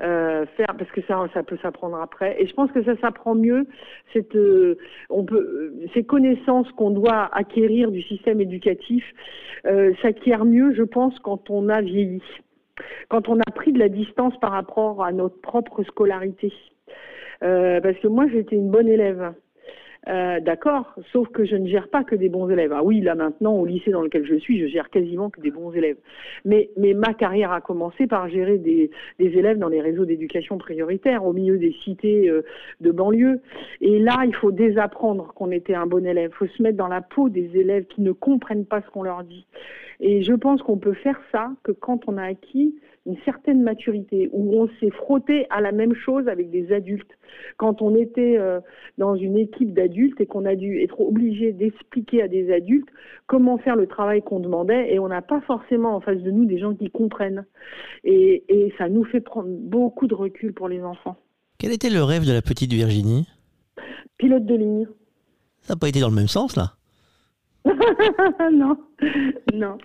Euh, 0.00 0.44
faire 0.56 0.74
parce 0.76 0.90
que 0.90 1.00
ça 1.02 1.24
ça 1.32 1.44
peut 1.44 1.56
s'apprendre 1.62 1.96
après. 1.96 2.36
Et 2.42 2.46
je 2.46 2.54
pense 2.54 2.70
que 2.72 2.82
ça 2.82 2.96
s'apprend 2.96 3.36
mieux 3.36 3.66
cette 4.12 4.34
euh, 4.34 4.76
on 5.08 5.24
peut 5.24 5.36
euh, 5.36 5.86
ces 5.94 6.02
connaissances 6.02 6.70
qu'on 6.72 6.90
doit 6.90 7.30
acquérir 7.32 7.92
du 7.92 8.02
système 8.02 8.40
éducatif 8.40 9.04
s'acquièrent 10.02 10.44
mieux 10.44 10.74
je 10.74 10.82
pense 10.82 11.18
quand 11.20 11.48
on 11.48 11.68
a 11.68 11.80
vieilli. 11.80 12.22
Quand 13.08 13.28
on 13.28 13.38
a 13.38 13.50
pris 13.54 13.72
de 13.72 13.78
la 13.78 13.88
distance 13.88 14.38
par 14.40 14.50
rapport 14.50 15.04
à 15.04 15.12
notre 15.12 15.40
propre 15.40 15.84
scolarité. 15.84 16.52
Parce 17.40 17.98
que 17.98 18.08
moi 18.08 18.26
j'étais 18.26 18.56
une 18.56 18.70
bonne 18.70 18.88
élève 18.88 19.32
euh, 20.08 20.40
d'accord, 20.40 20.94
sauf 21.12 21.28
que 21.28 21.44
je 21.44 21.56
ne 21.56 21.66
gère 21.66 21.88
pas 21.88 22.04
que 22.04 22.14
des 22.14 22.28
bons 22.28 22.48
élèves. 22.50 22.72
Ah 22.74 22.82
oui, 22.84 23.00
là 23.00 23.14
maintenant, 23.14 23.54
au 23.54 23.64
lycée 23.64 23.90
dans 23.90 24.02
lequel 24.02 24.24
je 24.26 24.34
suis, 24.34 24.60
je 24.60 24.66
gère 24.66 24.90
quasiment 24.90 25.30
que 25.30 25.40
des 25.40 25.50
bons 25.50 25.72
élèves. 25.72 25.96
Mais, 26.44 26.70
ma 26.76 27.14
carrière 27.14 27.52
a 27.52 27.60
commencé 27.60 28.06
par 28.06 28.28
gérer 28.28 28.58
des, 28.58 28.90
des 29.18 29.26
élèves 29.38 29.58
dans 29.58 29.68
les 29.68 29.80
réseaux 29.80 30.04
d'éducation 30.04 30.58
prioritaire, 30.58 31.24
au 31.24 31.32
milieu 31.32 31.58
des 31.58 31.72
cités 31.84 32.28
euh, 32.28 32.42
de 32.80 32.90
banlieue. 32.90 33.40
Et 33.80 33.98
là, 33.98 34.24
il 34.26 34.34
faut 34.34 34.52
désapprendre 34.52 35.32
qu'on 35.34 35.50
était 35.50 35.74
un 35.74 35.86
bon 35.86 36.06
élève. 36.06 36.30
Il 36.34 36.36
faut 36.36 36.54
se 36.54 36.62
mettre 36.62 36.76
dans 36.76 36.88
la 36.88 37.00
peau 37.00 37.28
des 37.28 37.50
élèves 37.56 37.86
qui 37.86 38.02
ne 38.02 38.12
comprennent 38.12 38.66
pas 38.66 38.82
ce 38.82 38.90
qu'on 38.90 39.02
leur 39.02 39.24
dit. 39.24 39.46
Et 40.00 40.22
je 40.22 40.32
pense 40.32 40.62
qu'on 40.62 40.76
peut 40.76 40.92
faire 40.92 41.20
ça 41.32 41.50
que 41.62 41.72
quand 41.72 42.00
on 42.08 42.18
a 42.18 42.24
acquis 42.24 42.74
une 43.06 43.16
certaine 43.24 43.62
maturité, 43.62 44.30
où 44.32 44.60
on 44.60 44.68
s'est 44.80 44.90
frotté 44.90 45.46
à 45.50 45.60
la 45.60 45.72
même 45.72 45.94
chose 45.94 46.26
avec 46.28 46.50
des 46.50 46.72
adultes. 46.72 47.10
Quand 47.58 47.82
on 47.82 47.94
était 47.96 48.36
euh, 48.38 48.60
dans 48.98 49.14
une 49.14 49.36
équipe 49.36 49.74
d'adultes 49.74 50.20
et 50.20 50.26
qu'on 50.26 50.46
a 50.46 50.54
dû 50.54 50.80
être 50.80 51.00
obligé 51.00 51.52
d'expliquer 51.52 52.22
à 52.22 52.28
des 52.28 52.52
adultes 52.52 52.88
comment 53.26 53.58
faire 53.58 53.76
le 53.76 53.86
travail 53.86 54.22
qu'on 54.22 54.40
demandait, 54.40 54.92
et 54.92 54.98
on 54.98 55.08
n'a 55.08 55.22
pas 55.22 55.40
forcément 55.42 55.94
en 55.94 56.00
face 56.00 56.22
de 56.22 56.30
nous 56.30 56.46
des 56.46 56.58
gens 56.58 56.74
qui 56.74 56.90
comprennent. 56.90 57.44
Et, 58.04 58.44
et 58.48 58.72
ça 58.78 58.88
nous 58.88 59.04
fait 59.04 59.20
prendre 59.20 59.50
beaucoup 59.50 60.06
de 60.06 60.14
recul 60.14 60.52
pour 60.54 60.68
les 60.68 60.82
enfants. 60.82 61.16
Quel 61.58 61.72
était 61.72 61.90
le 61.90 62.02
rêve 62.02 62.26
de 62.26 62.32
la 62.32 62.42
petite 62.42 62.72
Virginie? 62.72 63.28
Pilote 64.18 64.46
de 64.46 64.54
ligne. 64.54 64.86
Ça 65.60 65.74
n'a 65.74 65.78
pas 65.78 65.88
été 65.88 66.00
dans 66.00 66.08
le 66.08 66.14
même 66.14 66.28
sens, 66.28 66.56
là? 66.56 66.72
Non, 68.52 68.76
non. 69.54 69.78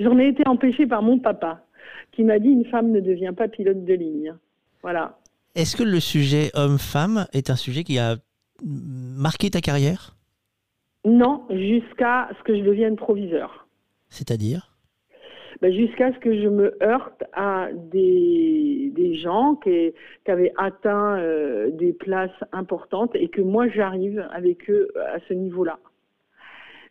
J'en 0.00 0.18
ai 0.18 0.28
été 0.28 0.42
empêchée 0.46 0.86
par 0.86 1.02
mon 1.02 1.18
papa, 1.18 1.65
qui 2.12 2.24
m'a 2.24 2.38
dit 2.38 2.48
une 2.48 2.64
femme 2.66 2.90
ne 2.92 3.00
devient 3.00 3.32
pas 3.36 3.48
pilote 3.48 3.84
de 3.84 3.94
ligne. 3.94 4.34
Voilà. 4.82 5.18
Est-ce 5.54 5.76
que 5.76 5.82
le 5.82 6.00
sujet 6.00 6.50
homme-femme 6.54 7.26
est 7.32 7.50
un 7.50 7.56
sujet 7.56 7.82
qui 7.82 7.98
a 7.98 8.16
marqué 8.64 9.50
ta 9.50 9.60
carrière? 9.60 10.16
Non, 11.04 11.44
jusqu'à 11.50 12.28
ce 12.36 12.42
que 12.42 12.56
je 12.56 12.62
devienne 12.62 12.96
proviseur. 12.96 13.66
C'est-à-dire? 14.08 14.72
Ben 15.62 15.72
jusqu'à 15.72 16.12
ce 16.12 16.18
que 16.18 16.34
je 16.42 16.48
me 16.48 16.76
heurte 16.82 17.24
à 17.32 17.68
des, 17.72 18.92
des 18.94 19.14
gens 19.14 19.54
qui, 19.54 19.94
qui 20.24 20.30
avaient 20.30 20.52
atteint 20.58 21.18
euh, 21.18 21.70
des 21.70 21.94
places 21.94 22.44
importantes 22.52 23.14
et 23.14 23.28
que 23.28 23.40
moi 23.40 23.66
j'arrive 23.68 24.26
avec 24.32 24.68
eux 24.68 24.88
à 24.96 25.18
ce 25.26 25.32
niveau-là. 25.32 25.78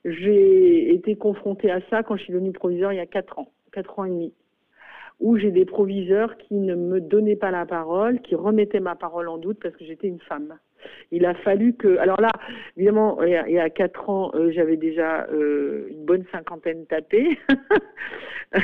J'ai 0.04 0.94
été 0.94 1.16
confrontée 1.16 1.70
à 1.70 1.80
ça 1.90 2.02
quand 2.02 2.16
je 2.16 2.24
suis 2.24 2.34
devenue 2.34 2.54
proviseur 2.54 2.92
il 2.92 2.98
y 2.98 3.00
a 3.00 3.06
4 3.06 3.40
ans, 3.40 3.52
4 3.72 4.00
ans 4.00 4.06
et 4.06 4.10
demi, 4.10 4.34
où 5.20 5.38
j'ai 5.38 5.52
des 5.52 5.66
proviseurs 5.66 6.38
qui 6.38 6.56
ne 6.56 6.76
me 6.76 7.00
donnaient 7.00 7.36
pas 7.36 7.52
la 7.52 7.66
parole, 7.66 8.22
qui 8.22 8.36
remettaient 8.36 8.80
ma 8.80 8.96
parole 8.96 9.28
en 9.28 9.38
doute 9.38 9.60
parce 9.62 9.76
que 9.76 9.86
j'étais 9.86 10.08
une 10.08 10.20
femme. 10.20 10.58
Il 11.12 11.26
a 11.26 11.34
fallu 11.36 11.74
que... 11.74 11.98
Alors 11.98 12.20
là, 12.22 12.32
évidemment, 12.78 13.22
il 13.24 13.32
y 13.32 13.60
a, 13.60 13.70
4 13.70 14.10
ans, 14.10 14.32
euh, 14.36 14.52
j'avais 14.52 14.78
déjà 14.78 15.28
euh, 15.32 15.88
une 15.90 16.06
bonne 16.06 16.26
cinquantaine 16.32 16.86
tapée. 16.86 17.38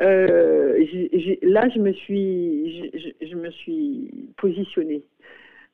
euh, 0.00 0.84
là, 1.42 1.68
je 1.68 1.78
me 1.78 1.92
suis, 1.92 3.14
je, 3.20 3.36
me 3.36 3.50
suis 3.50 4.30
positionnée. 4.36 5.02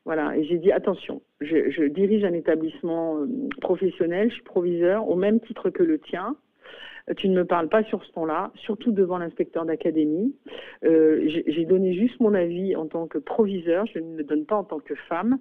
Voilà, 0.05 0.37
et 0.37 0.45
j'ai 0.45 0.59
dit 0.59 0.71
attention, 0.71 1.21
je, 1.41 1.89
dirige 1.89 2.25
un 2.25 2.33
établissement 2.33 3.27
professionnel, 3.61 4.29
je 4.29 4.35
suis 4.35 4.45
proviseur 4.45 5.09
au 5.09 5.17
même 5.17 5.41
titre 5.41 5.71
que 5.71 5.83
le 5.83 5.99
tien. 5.99 6.37
Euh, 7.09 7.15
tu 7.15 7.29
ne 7.29 7.35
me 7.35 7.45
parles 7.45 7.69
pas 7.69 7.85
sur 7.85 8.05
ce 8.05 8.13
ton-là, 8.13 8.51
surtout 8.55 8.93
devant 8.93 9.19
l'inspecteur 9.19 9.65
d'académie. 9.65 10.35
Euh, 10.85 11.29
j'ai 11.47 11.65
donné 11.65 11.95
juste 11.95 12.19
mon 12.21 12.35
avis 12.35 12.77
en 12.77 12.87
tant 12.87 13.07
que 13.07 13.19
proviseur, 13.19 13.87
je 13.93 13.99
ne 13.99 14.17
le 14.17 14.25
donne 14.25 14.45
pas 14.45 14.57
en 14.57 14.65
tant 14.65 14.81
que 14.81 14.95
femme. 15.09 15.39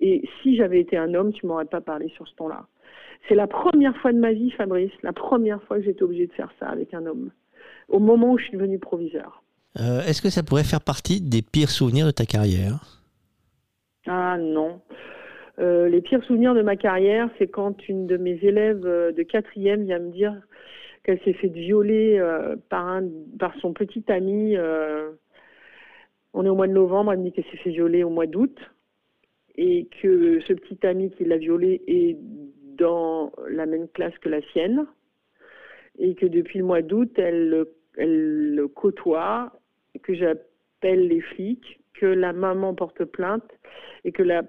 Et 0.00 0.28
si 0.42 0.56
j'avais 0.56 0.80
été 0.80 0.96
un 0.96 1.14
homme, 1.14 1.32
tu 1.32 1.46
m'aurais 1.46 1.64
pas 1.64 1.80
parlé 1.80 2.08
sur 2.10 2.28
ce 2.28 2.34
ton-là. 2.34 2.66
C'est 3.28 3.34
la 3.34 3.46
première 3.46 3.96
fois 3.96 4.12
de 4.12 4.18
ma 4.18 4.32
vie, 4.32 4.50
Fabrice, 4.50 4.92
la 5.02 5.12
première 5.12 5.62
fois 5.62 5.78
que 5.78 5.84
j'étais 5.84 6.02
obligée 6.02 6.26
de 6.26 6.32
faire 6.32 6.52
ça 6.60 6.66
avec 6.66 6.92
un 6.92 7.06
homme, 7.06 7.30
au 7.88 7.98
moment 7.98 8.32
où 8.32 8.38
je 8.38 8.44
suis 8.44 8.56
devenue 8.56 8.78
proviseur. 8.78 9.42
Est-ce 9.78 10.22
que 10.22 10.30
ça 10.30 10.42
pourrait 10.42 10.64
faire 10.64 10.80
partie 10.80 11.20
des 11.20 11.42
pires 11.42 11.68
souvenirs 11.68 12.06
de 12.06 12.10
ta 12.10 12.24
carrière? 12.24 13.02
Ah 14.06 14.38
non. 14.38 14.80
Euh, 15.58 15.88
les 15.88 16.02
pires 16.02 16.22
souvenirs 16.24 16.54
de 16.54 16.62
ma 16.62 16.76
carrière, 16.76 17.28
c'est 17.38 17.46
quand 17.46 17.88
une 17.88 18.06
de 18.06 18.16
mes 18.16 18.38
élèves 18.42 18.84
euh, 18.84 19.12
de 19.12 19.22
quatrième 19.22 19.84
vient 19.84 19.98
me 19.98 20.10
dire 20.10 20.34
qu'elle 21.06 21.20
s'est 21.20 21.34
fait 21.34 21.48
violer 21.48 22.18
euh, 22.18 22.56
par, 22.68 22.86
un, 22.86 23.08
par 23.38 23.54
son 23.60 23.72
petit 23.72 24.04
ami. 24.08 24.56
on 26.34 26.44
est 26.44 26.48
au 26.48 26.54
mois 26.56 26.66
de 26.66 26.72
novembre, 26.72 27.12
elle 27.12 27.20
me 27.20 27.24
dit 27.24 27.32
qu'elle 27.32 27.44
s'est 27.44 27.58
fait 27.58 27.70
violer 27.70 28.02
au 28.02 28.10
mois 28.10 28.26
d'août 28.26 28.58
et 29.56 29.88
que 30.02 30.40
ce 30.40 30.52
petit 30.52 30.84
ami 30.84 31.10
qui 31.12 31.24
l'a 31.24 31.38
violée 31.38 31.80
est 31.86 32.18
dans 32.76 33.32
la 33.48 33.66
même 33.66 33.88
classe 33.88 34.16
que 34.18 34.28
la 34.28 34.42
sienne 34.52 34.86
et 35.98 36.14
que 36.14 36.26
depuis 36.26 36.58
le 36.58 36.64
mois 36.64 36.82
d'août, 36.82 37.12
elle, 37.16 37.64
elle 37.96 38.54
le 38.54 38.68
côtoie, 38.68 39.52
que 40.02 40.14
j'appelle 40.14 41.08
les 41.08 41.20
flics 41.20 41.80
que 41.94 42.06
la 42.06 42.32
maman 42.32 42.74
porte 42.74 43.04
plainte 43.04 43.50
et 44.04 44.12
que 44.12 44.22
la, 44.22 44.42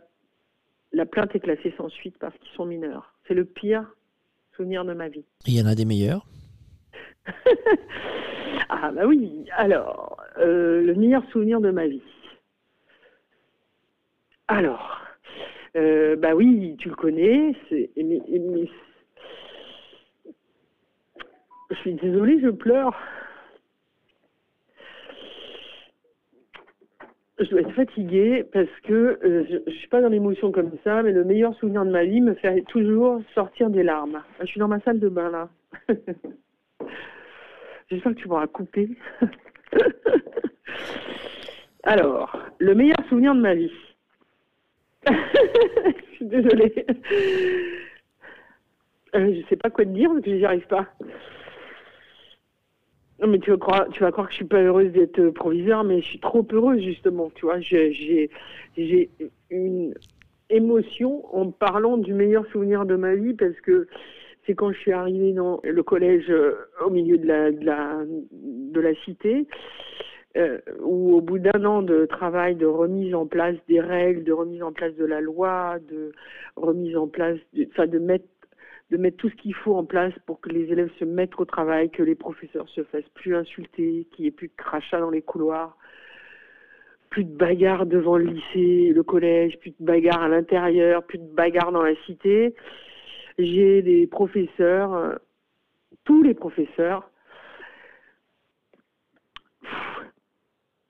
la 0.92 1.06
plainte 1.06 1.36
est 1.36 1.40
classée 1.40 1.74
sans 1.78 1.90
suite 1.90 2.18
parce 2.20 2.38
qu'ils 2.40 2.52
sont 2.56 2.66
mineurs. 2.66 3.14
C'est 3.28 3.34
le 3.34 3.46
pire 3.46 3.96
souvenir 4.56 4.84
de 4.84 4.94
ma 4.94 5.08
vie. 5.08 5.24
Il 5.46 5.54
y 5.54 5.62
en 5.62 5.68
a 5.68 5.76
des 5.76 5.86
meilleurs? 5.86 6.26
Ah 8.70 8.92
bah 8.92 9.06
oui, 9.06 9.46
alors, 9.56 10.18
euh, 10.40 10.82
le 10.82 10.94
meilleur 10.96 11.24
souvenir 11.32 11.62
de 11.62 11.72
ma 11.72 11.88
vie. 11.88 12.02
Alors, 14.50 15.00
euh, 15.78 16.18
bah 16.18 16.36
oui, 16.36 16.76
tu 16.80 16.90
le 16.90 16.96
connais, 16.96 17.56
c'est, 17.70 17.90
je 17.96 18.68
suis 21.76 21.94
désolée, 21.94 22.42
je 22.42 22.50
pleure. 22.50 22.94
je 27.40 27.50
dois 27.50 27.62
être 27.62 27.74
fatiguée 27.74 28.44
parce 28.52 28.70
que 28.84 29.20
euh, 29.24 29.46
je, 29.50 29.70
ne 29.70 29.76
suis 29.76 29.88
pas 29.90 30.02
dans 30.02 30.10
l'émotion 30.10 30.52
comme 30.52 30.72
ça, 30.84 31.04
mais 31.04 31.12
le 31.12 31.24
meilleur 31.24 31.54
souvenir 31.56 31.86
de 31.86 31.92
ma 31.92 32.04
vie 32.04 32.22
me 32.22 32.34
fait 32.34 32.62
toujours 32.64 33.22
sortir 33.36 33.70
des 33.70 33.84
larmes. 33.84 34.24
Je 34.42 34.46
suis 34.46 34.60
dans 34.60 34.68
ma 34.68 34.80
salle 34.82 35.00
de 35.00 35.10
bain 35.10 35.30
là. 35.30 35.50
J'espère 37.90 38.14
que 38.14 38.20
tu 38.20 38.28
pourras 38.28 38.48
couper. 38.48 38.90
Alors, 41.84 42.38
le 42.60 42.76
meilleur 42.76 42.98
souvenir 43.08 43.34
de 43.34 43.40
ma 43.40 43.56
vie. 43.56 43.72
je 45.08 46.16
suis 46.16 46.26
désolée. 46.26 46.86
Euh, 49.16 49.34
je 49.34 49.48
sais 49.48 49.56
pas 49.56 49.70
quoi 49.70 49.86
te 49.86 49.92
dire 49.92 50.10
parce 50.10 50.26
que 50.26 50.38
j'y 50.38 50.44
arrive 50.44 50.68
pas. 50.68 50.86
Non, 53.20 53.28
mais 53.28 53.40
tu 53.40 53.52
vas 53.52 53.58
croire, 53.58 53.88
que 53.88 54.32
je 54.32 54.36
suis 54.36 54.46
pas 54.46 54.62
heureuse 54.62 54.92
d'être 54.92 55.30
proviseur, 55.30 55.84
mais 55.84 56.02
je 56.02 56.08
suis 56.08 56.20
trop 56.20 56.46
heureuse 56.52 56.84
justement. 56.84 57.32
Tu 57.36 57.46
vois, 57.46 57.62
j'ai, 57.62 58.30
j'ai 58.76 59.10
une 59.50 59.94
émotion 60.50 61.24
en 61.36 61.52
parlant 61.52 61.98
du 61.98 62.14
meilleur 62.14 62.46
souvenir 62.48 62.86
de 62.86 62.96
ma 62.96 63.16
vie 63.16 63.34
parce 63.34 63.60
que 63.62 63.88
c'est 64.48 64.56
quand 64.56 64.72
je 64.72 64.80
suis 64.80 64.94
arrivée 64.94 65.34
dans 65.34 65.60
le 65.64 65.84
collège 65.84 66.26
euh, 66.30 66.56
au 66.84 66.90
milieu 66.90 67.18
de 67.18 67.28
la, 67.28 67.52
de 67.52 67.66
la, 67.66 68.00
de 68.32 68.96
cité, 69.04 69.46
euh, 70.38 70.60
où 70.80 71.16
au 71.16 71.22
bout 71.22 71.38
d'un 71.38 71.66
an 71.66 71.82
de 71.82 72.06
travail 72.06 72.56
de 72.56 72.66
remise 72.66 73.14
en 73.14 73.28
place 73.28 73.56
des 73.68 73.82
règles, 73.82 74.24
de 74.24 74.32
remise 74.32 74.64
en 74.64 74.72
place 74.72 74.96
de 74.96 75.06
la 75.06 75.20
loi, 75.20 75.78
de 75.90 76.14
remise 76.56 76.96
en 76.96 77.08
place, 77.08 77.38
enfin 77.70 77.88
de 77.88 78.00
mettre 78.00 78.26
de 78.90 78.96
mettre 78.96 79.18
tout 79.18 79.30
ce 79.30 79.36
qu'il 79.36 79.54
faut 79.54 79.76
en 79.76 79.84
place 79.84 80.14
pour 80.26 80.40
que 80.40 80.48
les 80.48 80.72
élèves 80.72 80.90
se 80.98 81.04
mettent 81.04 81.38
au 81.38 81.44
travail, 81.44 81.90
que 81.90 82.04
les 82.04 82.16
professeurs 82.16 82.70
se 82.70 82.84
fassent 82.86 83.10
plus 83.16 83.36
insulter, 83.36 84.08
qu'il 84.12 84.24
n'y 84.24 84.28
ait 84.30 84.32
plus 84.32 84.48
de 84.48 84.54
crachats 84.56 85.02
dans 85.02 85.10
les 85.10 85.22
couloirs, 85.22 85.76
plus 87.10 87.26
de 87.26 87.36
bagarres 87.36 87.86
devant 87.86 88.16
le 88.16 88.26
lycée, 88.26 88.94
le 88.94 89.04
collège, 89.04 89.60
plus 89.60 89.72
de 89.72 89.86
bagarres 89.86 90.22
à 90.22 90.30
l'intérieur, 90.30 91.04
plus 91.04 91.18
de 91.18 91.36
bagarres 91.36 91.74
dans 91.74 91.84
la 91.84 91.96
cité. 92.06 92.56
J'ai 93.38 93.82
des 93.82 94.08
professeurs, 94.08 94.94
euh, 94.94 95.16
tous 96.04 96.24
les 96.24 96.34
professeurs, 96.34 97.10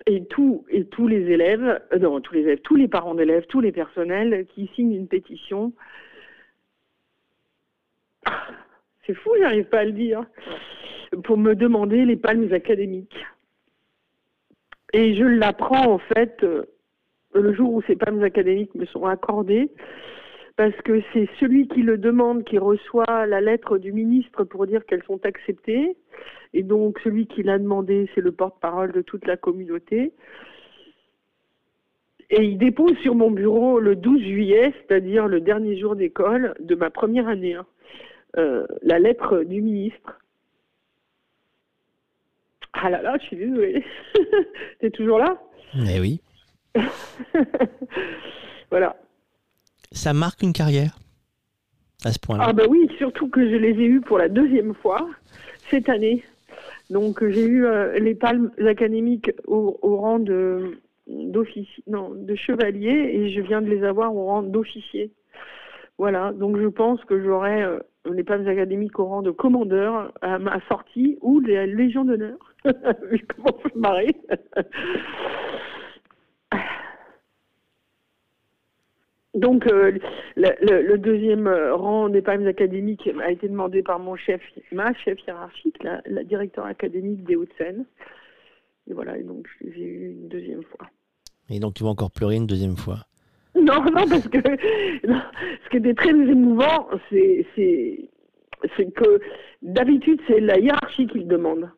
et 0.06 0.26
tous 0.26 0.66
et 0.70 0.86
tous 0.86 1.08
les 1.08 1.30
élèves, 1.32 1.82
euh, 1.92 2.00
non 2.00 2.22
tous 2.22 2.34
les 2.34 2.42
élèves, 2.42 2.62
tous 2.62 2.76
les 2.76 2.88
parents 2.88 3.16
d'élèves, 3.16 3.46
tous 3.48 3.60
les 3.60 3.74
personnels 3.74 4.46
qui 4.48 4.72
signent 4.76 4.94
une 4.94 5.08
pétition 5.08 5.74
c'est 9.08 9.14
fou, 9.14 9.32
j'arrive 9.40 9.66
pas 9.66 9.80
à 9.80 9.86
le 9.86 9.94
dire. 9.94 10.26
Pour 11.24 11.38
me 11.38 11.56
demander 11.56 12.04
les 12.04 12.18
palmes 12.18 12.52
académiques. 12.52 13.26
Et 14.92 15.16
je 15.16 15.24
l'apprends 15.24 15.94
en 15.94 15.98
fait 15.98 16.44
euh, 16.44 16.66
le 17.34 17.54
jour 17.54 17.74
où 17.74 17.82
ces 17.84 17.96
palmes 17.96 18.24
académiques 18.24 18.76
me 18.76 18.86
sont 18.86 19.06
accordées, 19.06 19.72
parce 20.58 20.76
que 20.82 21.02
c'est 21.14 21.30
celui 21.40 21.68
qui 21.68 21.84
le 21.84 22.00
demande 22.00 22.44
qui 22.44 22.58
reçoit 22.58 23.28
la 23.28 23.40
lettre 23.40 23.78
du 23.78 23.94
ministre 23.94 24.44
pour 24.44 24.66
dire 24.66 24.86
qu'elles 24.86 25.04
sont 25.04 25.24
acceptées. 25.24 25.96
Et 26.54 26.64
donc 26.64 27.00
celui 27.04 27.28
qui 27.28 27.44
l'a 27.44 27.60
demandé, 27.60 28.10
c'est 28.16 28.22
le 28.22 28.32
porte-parole 28.32 28.92
de 28.92 29.04
toute 29.04 29.28
la 29.28 29.38
communauté. 29.38 30.14
Et 32.32 32.44
il 32.44 32.58
dépose 32.58 32.98
sur 33.04 33.14
mon 33.14 33.30
bureau 33.30 33.80
le 33.80 33.96
12 33.96 34.20
juillet, 34.20 34.74
c'est-à-dire 34.82 35.28
le 35.28 35.42
dernier 35.42 35.78
jour 35.80 35.96
d'école 35.96 36.56
de 36.60 36.74
ma 36.74 36.90
première 36.90 37.28
année. 37.28 37.54
Hein. 37.54 37.68
Euh, 38.38 38.66
la 38.82 38.98
lettre 38.98 39.44
du 39.44 39.62
ministre. 39.62 40.20
Ah 42.74 42.90
là 42.90 43.02
là, 43.04 43.16
je 43.22 43.28
suis 43.28 43.38
désolée. 43.38 43.86
T'es 44.80 44.90
toujours 44.90 45.20
là? 45.20 45.40
Eh 45.88 46.00
oui. 46.00 46.20
voilà. 48.72 48.98
Ça 49.92 50.14
marque 50.14 50.42
une 50.44 50.54
carrière 50.54 50.98
à 52.06 52.12
ce 52.12 52.20
point-là. 52.20 52.46
Ah 52.48 52.54
bah 52.54 52.64
oui, 52.70 52.90
surtout 52.98 53.30
que 53.30 53.42
je 53.50 53.56
les 53.56 53.70
ai 53.70 53.86
eus 53.86 54.02
pour 54.02 54.18
la 54.18 54.30
deuxième 54.30 54.74
fois 54.76 55.08
cette 55.70 55.90
année. 55.90 56.24
Donc 56.90 57.26
j'ai 57.28 57.46
eu 57.46 57.66
les 58.00 58.16
palmes 58.16 58.52
académiques 58.66 59.32
au, 59.46 59.78
rang 59.84 60.20
de 60.20 60.78
chevalier, 62.36 63.12
et 63.14 63.32
je 63.32 63.42
viens 63.42 63.62
de 63.62 63.70
les 63.70 63.84
avoir 63.84 64.16
au 64.16 64.26
rang 64.26 64.44
d'officier. 64.44 65.12
Voilà, 65.98 66.32
donc 66.32 66.58
je 66.60 66.68
pense 66.68 67.04
que 67.06 67.22
j'aurai 67.24 67.66
les 68.06 68.24
palmes 68.24 68.48
académiques 68.48 69.00
au 69.00 69.06
rang 69.06 69.22
de 69.22 69.32
commandeur 69.32 70.14
à 70.22 70.40
ma 70.40 70.60
sortie 70.68 71.18
ou 71.22 71.40
les 71.40 71.68
Légion 71.68 72.06
d'honneur. 72.06 72.38
je 72.66 73.24
commence 73.26 73.66
à 73.66 73.78
marrer. 73.78 74.16
Donc, 79.38 79.68
euh, 79.68 79.92
le, 80.36 80.98
deuxième 80.98 81.48
rang 81.48 82.10
des 82.10 82.24
palmes 82.24 82.48
académiques 82.48 83.08
a 83.24 83.32
été 83.32 83.48
demandé 83.48 83.84
par 83.84 84.00
mon 84.00 84.16
chef, 84.16 84.42
ma 84.72 84.94
chef 84.96 85.20
hiérarchique, 85.28 85.82
la, 85.84 86.02
la 86.08 86.24
directeur 86.24 86.66
académique 86.66 87.24
des 87.24 87.36
Hauts-de-Seine. 87.36 87.86
Et 88.90 88.94
voilà, 88.94 89.22
donc 89.22 89.48
j'ai 89.62 89.84
eu 89.84 90.12
une 90.14 90.28
deuxième 90.28 90.64
fois. 90.64 90.88
Et 91.50 91.60
donc, 91.60 91.76
tu 91.76 91.84
vas 91.84 91.90
encore 91.90 92.10
pleurer 92.10 92.36
une 92.36 92.48
deuxième 92.48 92.78
fois 92.78 92.98
Non, 93.56 93.84
non, 93.84 94.08
parce 94.10 94.28
que 94.28 94.40
ce 94.42 95.70
qui 95.70 95.78
était 95.78 95.94
très 95.94 96.10
émouvant, 96.10 96.90
c'est 97.12 98.92
que 98.96 99.20
d'habitude, 99.62 100.20
c'est 100.28 100.40
la 100.40 100.58
hiérarchie 100.58 101.06
qui 101.06 101.20
le 101.20 101.26
demande 101.26 101.70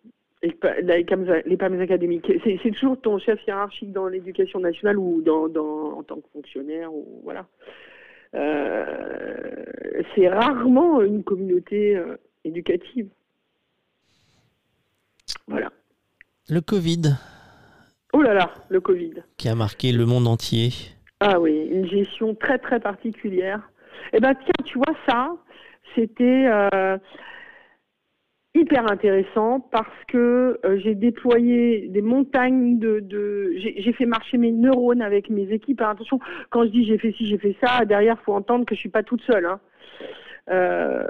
les 0.42 1.58
PAMES 1.58 1.82
académiques. 1.82 2.32
C'est 2.44 2.72
toujours 2.72 3.00
ton 3.00 3.18
chef 3.20 3.46
hiérarchique 3.46 3.92
dans 3.92 4.08
l'éducation 4.08 4.60
nationale 4.60 4.98
ou 4.98 5.22
dans, 5.22 5.48
en 5.98 6.04
tant 6.04 6.16
que 6.16 6.30
fonctionnaire. 6.32 6.94
Ou, 6.94 7.22
voilà. 7.24 7.46
Euh, 8.36 9.66
c'est 10.16 10.30
rarement 10.30 11.02
une 11.02 11.24
communauté 11.24 11.98
euh, 11.98 12.16
éducative. 12.44 13.10
Voilà. 15.48 15.72
Le 16.48 16.62
Covid. 16.62 17.16
Oh 18.14 18.22
là 18.22 18.34
là, 18.34 18.52
le 18.70 18.80
Covid. 18.82 19.24
Qui 19.38 19.50
a 19.50 19.56
marqué 19.56 19.92
le 19.92 20.06
monde 20.06 20.28
entier. 20.28 20.70
Ah 21.20 21.40
oui, 21.40 21.68
une 21.72 21.88
gestion 21.88 22.34
très 22.34 22.58
très 22.58 22.80
particulière. 22.80 23.70
Eh 24.14 24.20
bien 24.20 24.34
tiens, 24.34 24.66
tu 24.66 24.78
vois 24.78 24.96
ça, 25.08 25.36
c'était... 25.96 26.48
Euh, 26.48 26.98
hyper 28.56 28.92
intéressant 28.92 29.60
parce 29.60 30.04
que 30.08 30.60
euh, 30.66 30.78
j'ai 30.80 30.96
déployé 30.96 31.88
des 31.90 32.02
montagnes 32.02 32.80
de, 32.80 33.54
j'ai 33.56 33.94
fait 33.94 34.06
marcher 34.06 34.38
mes 34.38 34.52
neurones 34.52 35.02
avec 35.02 35.30
mes 35.30 35.52
équipes. 35.52 35.82
attention, 35.82 36.20
quand 36.50 36.64
je 36.64 36.70
dis 36.70 36.86
j'ai 36.86 36.98
fait 36.98 37.12
ci, 37.12 37.28
j'ai 37.28 37.38
fait 37.38 37.56
ça, 37.64 37.86
derrière 37.86 38.20
faut 38.22 38.34
entendre 38.34 38.66
que 38.66 38.76
je 38.76 38.80
suis 38.80 38.90
pas 38.90 39.04
toute 39.04 39.22
seule. 39.22 39.46
Hein. 39.46 39.60
Euh, 40.50 41.08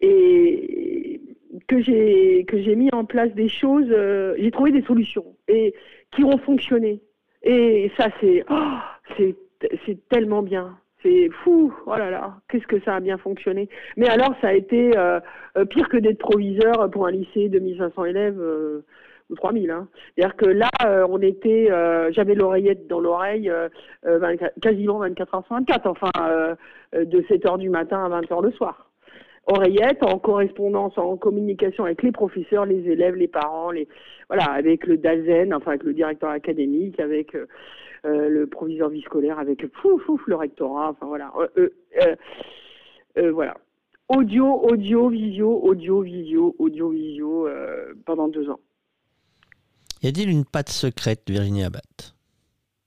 et 0.00 1.20
que 1.66 1.80
j'ai 1.80 2.44
que 2.46 2.60
j'ai 2.62 2.76
mis 2.76 2.88
en 2.92 3.04
place 3.04 3.32
des 3.34 3.48
choses, 3.48 3.88
euh, 3.90 4.34
j'ai 4.38 4.50
trouvé 4.50 4.70
des 4.70 4.82
solutions 4.82 5.36
et 5.48 5.74
qui 6.12 6.24
ont 6.24 6.38
fonctionné. 6.38 7.02
Et 7.42 7.90
ça 7.96 8.08
c'est 8.20 8.44
oh, 8.48 8.78
c'est 9.84 10.08
tellement 10.08 10.42
bien. 10.42 10.78
C'est 11.02 11.28
fou, 11.44 11.72
oh 11.86 11.96
là 11.96 12.10
là, 12.10 12.34
qu'est-ce 12.48 12.66
que 12.66 12.80
ça 12.80 12.96
a 12.96 13.00
bien 13.00 13.18
fonctionné. 13.18 13.68
Mais 13.96 14.08
alors, 14.08 14.34
ça 14.40 14.48
a 14.48 14.52
été 14.52 14.96
euh, 14.98 15.20
euh, 15.56 15.64
pire 15.64 15.88
que 15.88 15.96
d'être 15.96 16.18
proviseur 16.18 16.90
pour 16.90 17.06
un 17.06 17.12
lycée 17.12 17.48
de 17.48 17.60
1500 17.60 18.04
élèves 18.06 18.40
euh, 18.40 18.84
ou 19.30 19.36
3000. 19.36 19.70
Hein. 19.70 19.88
C'est-à-dire 20.16 20.36
que 20.36 20.46
là, 20.46 20.70
on 21.08 21.20
était, 21.20 21.68
j'avais 22.10 22.34
l'oreillette 22.34 22.86
dans 22.88 23.00
l'oreille 23.00 23.52
quasiment 24.62 24.98
24 24.98 25.32
h 25.32 25.46
sur 25.46 25.54
24, 25.56 25.86
enfin, 25.86 26.10
de 26.94 27.24
7 27.28 27.44
h 27.44 27.58
du 27.58 27.68
matin 27.68 28.04
à 28.04 28.08
20 28.08 28.22
h 28.22 28.42
le 28.42 28.50
soir. 28.52 28.88
Oreillette 29.50 30.02
en 30.02 30.18
correspondance, 30.18 30.98
en 30.98 31.16
communication 31.16 31.84
avec 31.84 32.02
les 32.02 32.12
professeurs, 32.12 32.66
les 32.66 32.86
élèves, 32.90 33.14
les 33.14 33.28
parents, 33.28 33.70
les 33.70 33.88
voilà, 34.28 34.44
avec 34.44 34.86
le 34.86 34.98
DAZEN, 34.98 35.54
enfin 35.54 35.70
avec 35.70 35.84
le 35.84 35.94
directeur 35.94 36.28
académique, 36.28 37.00
avec 37.00 37.34
euh, 37.34 37.46
le 38.04 38.46
proviseur 38.46 38.88
vie 38.88 39.02
scolaire 39.02 39.38
avec 39.38 39.66
pouf, 39.66 40.04
pouf, 40.04 40.26
le 40.26 40.36
rectorat, 40.36 40.90
enfin 40.90 41.06
voilà. 41.06 41.32
Euh, 41.56 41.70
euh, 43.16 43.32
voilà. 43.32 43.56
Audio, 44.08 44.46
audio, 44.46 45.08
visio, 45.08 45.50
audio, 45.62 46.00
visio, 46.00 46.54
audio, 46.58 46.90
visio 46.90 47.48
pendant 48.06 48.28
deux 48.28 48.48
ans. 48.48 48.60
Y 50.02 50.08
a-t-il 50.08 50.30
une 50.30 50.44
patte 50.44 50.70
secrète, 50.70 51.28
Virginie 51.28 51.64
Abbat 51.64 52.14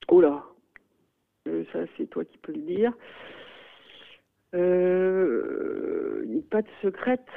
Oh 0.07 0.21
là, 0.21 0.43
ça 1.45 1.79
c'est 1.97 2.09
toi 2.09 2.25
qui 2.25 2.37
peux 2.37 2.53
le 2.53 2.61
dire. 2.61 2.93
une 4.53 6.43
patte 6.49 6.65
secrète? 6.81 7.27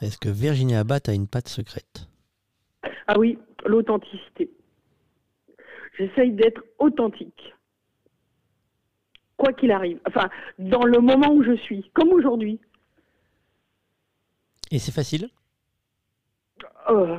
Est-ce 0.00 0.18
que 0.18 0.28
Virginie 0.28 0.76
Abbat 0.76 1.00
a 1.08 1.12
une 1.12 1.28
patte 1.28 1.48
secrète? 1.48 2.08
Ah 3.06 3.18
oui, 3.18 3.38
l'authenticité. 3.66 4.50
J'essaye 6.00 6.32
d'être 6.32 6.64
authentique. 6.78 7.54
Quoi 9.36 9.52
qu'il 9.52 9.70
arrive. 9.70 10.00
Enfin, 10.08 10.30
dans 10.58 10.84
le 10.84 10.98
moment 10.98 11.30
où 11.30 11.42
je 11.42 11.54
suis, 11.56 11.90
comme 11.92 12.08
aujourd'hui. 12.08 12.58
Et 14.70 14.78
c'est 14.78 14.92
facile? 14.92 15.28
Oh. 16.88 17.18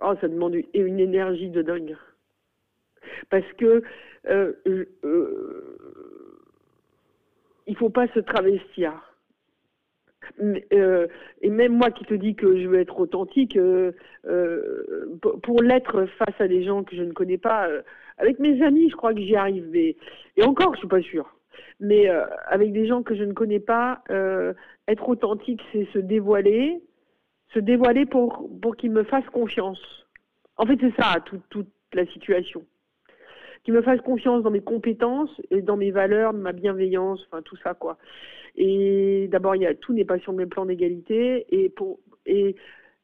oh. 0.00 0.14
ça 0.22 0.26
demande 0.26 0.56
une 0.72 1.00
énergie 1.00 1.50
de 1.50 1.60
dingue. 1.60 1.98
Parce 3.28 3.52
que 3.58 3.82
euh, 4.28 4.52
euh, 5.04 5.78
il 7.66 7.76
faut 7.76 7.90
pas 7.90 8.08
se 8.14 8.20
travestir. 8.20 9.11
Euh, 10.40 11.06
et 11.40 11.50
même 11.50 11.72
moi 11.72 11.90
qui 11.90 12.04
te 12.04 12.14
dis 12.14 12.34
que 12.34 12.60
je 12.60 12.66
veux 12.66 12.80
être 12.80 12.98
authentique, 12.98 13.56
euh, 13.56 13.92
euh, 14.26 15.18
pour 15.42 15.62
l'être 15.62 16.06
face 16.18 16.40
à 16.40 16.48
des 16.48 16.64
gens 16.64 16.84
que 16.84 16.96
je 16.96 17.02
ne 17.02 17.12
connais 17.12 17.38
pas, 17.38 17.68
avec 18.18 18.38
mes 18.38 18.62
amis, 18.62 18.90
je 18.90 18.96
crois 18.96 19.14
que 19.14 19.20
j'y 19.20 19.36
arrive. 19.36 19.74
et 19.74 19.96
encore, 20.42 20.74
je 20.74 20.80
suis 20.80 20.88
pas 20.88 21.02
sûre. 21.02 21.34
Mais 21.80 22.08
avec 22.46 22.72
des 22.72 22.86
gens 22.86 23.02
que 23.02 23.14
je 23.14 23.24
ne 23.24 23.32
connais 23.32 23.60
pas, 23.60 24.02
être 24.88 25.08
authentique, 25.08 25.60
c'est 25.72 25.86
se 25.92 25.98
dévoiler, 25.98 26.80
se 27.52 27.58
dévoiler 27.58 28.06
pour, 28.06 28.48
pour 28.60 28.76
qu'ils 28.76 28.92
me 28.92 29.02
fassent 29.02 29.28
confiance. 29.30 30.06
En 30.56 30.66
fait, 30.66 30.78
c'est 30.80 30.94
ça, 30.96 31.16
toute 31.50 31.68
la 31.92 32.06
situation 32.06 32.64
qui 33.64 33.72
me 33.72 33.82
fasse 33.82 34.00
confiance 34.00 34.42
dans 34.42 34.50
mes 34.50 34.60
compétences 34.60 35.30
et 35.50 35.62
dans 35.62 35.76
mes 35.76 35.90
valeurs, 35.90 36.32
ma 36.32 36.52
bienveillance, 36.52 37.24
enfin 37.26 37.42
tout 37.42 37.56
ça 37.62 37.74
quoi. 37.74 37.96
Et 38.56 39.28
d'abord, 39.30 39.56
il 39.56 39.62
y 39.62 39.66
a 39.66 39.74
tout 39.74 39.92
n'est 39.92 40.04
pas 40.04 40.18
sur 40.18 40.32
le 40.32 40.38
même 40.38 40.48
plan 40.48 40.66
d'égalité 40.66 41.46
et 41.50 41.72
et 42.26 42.54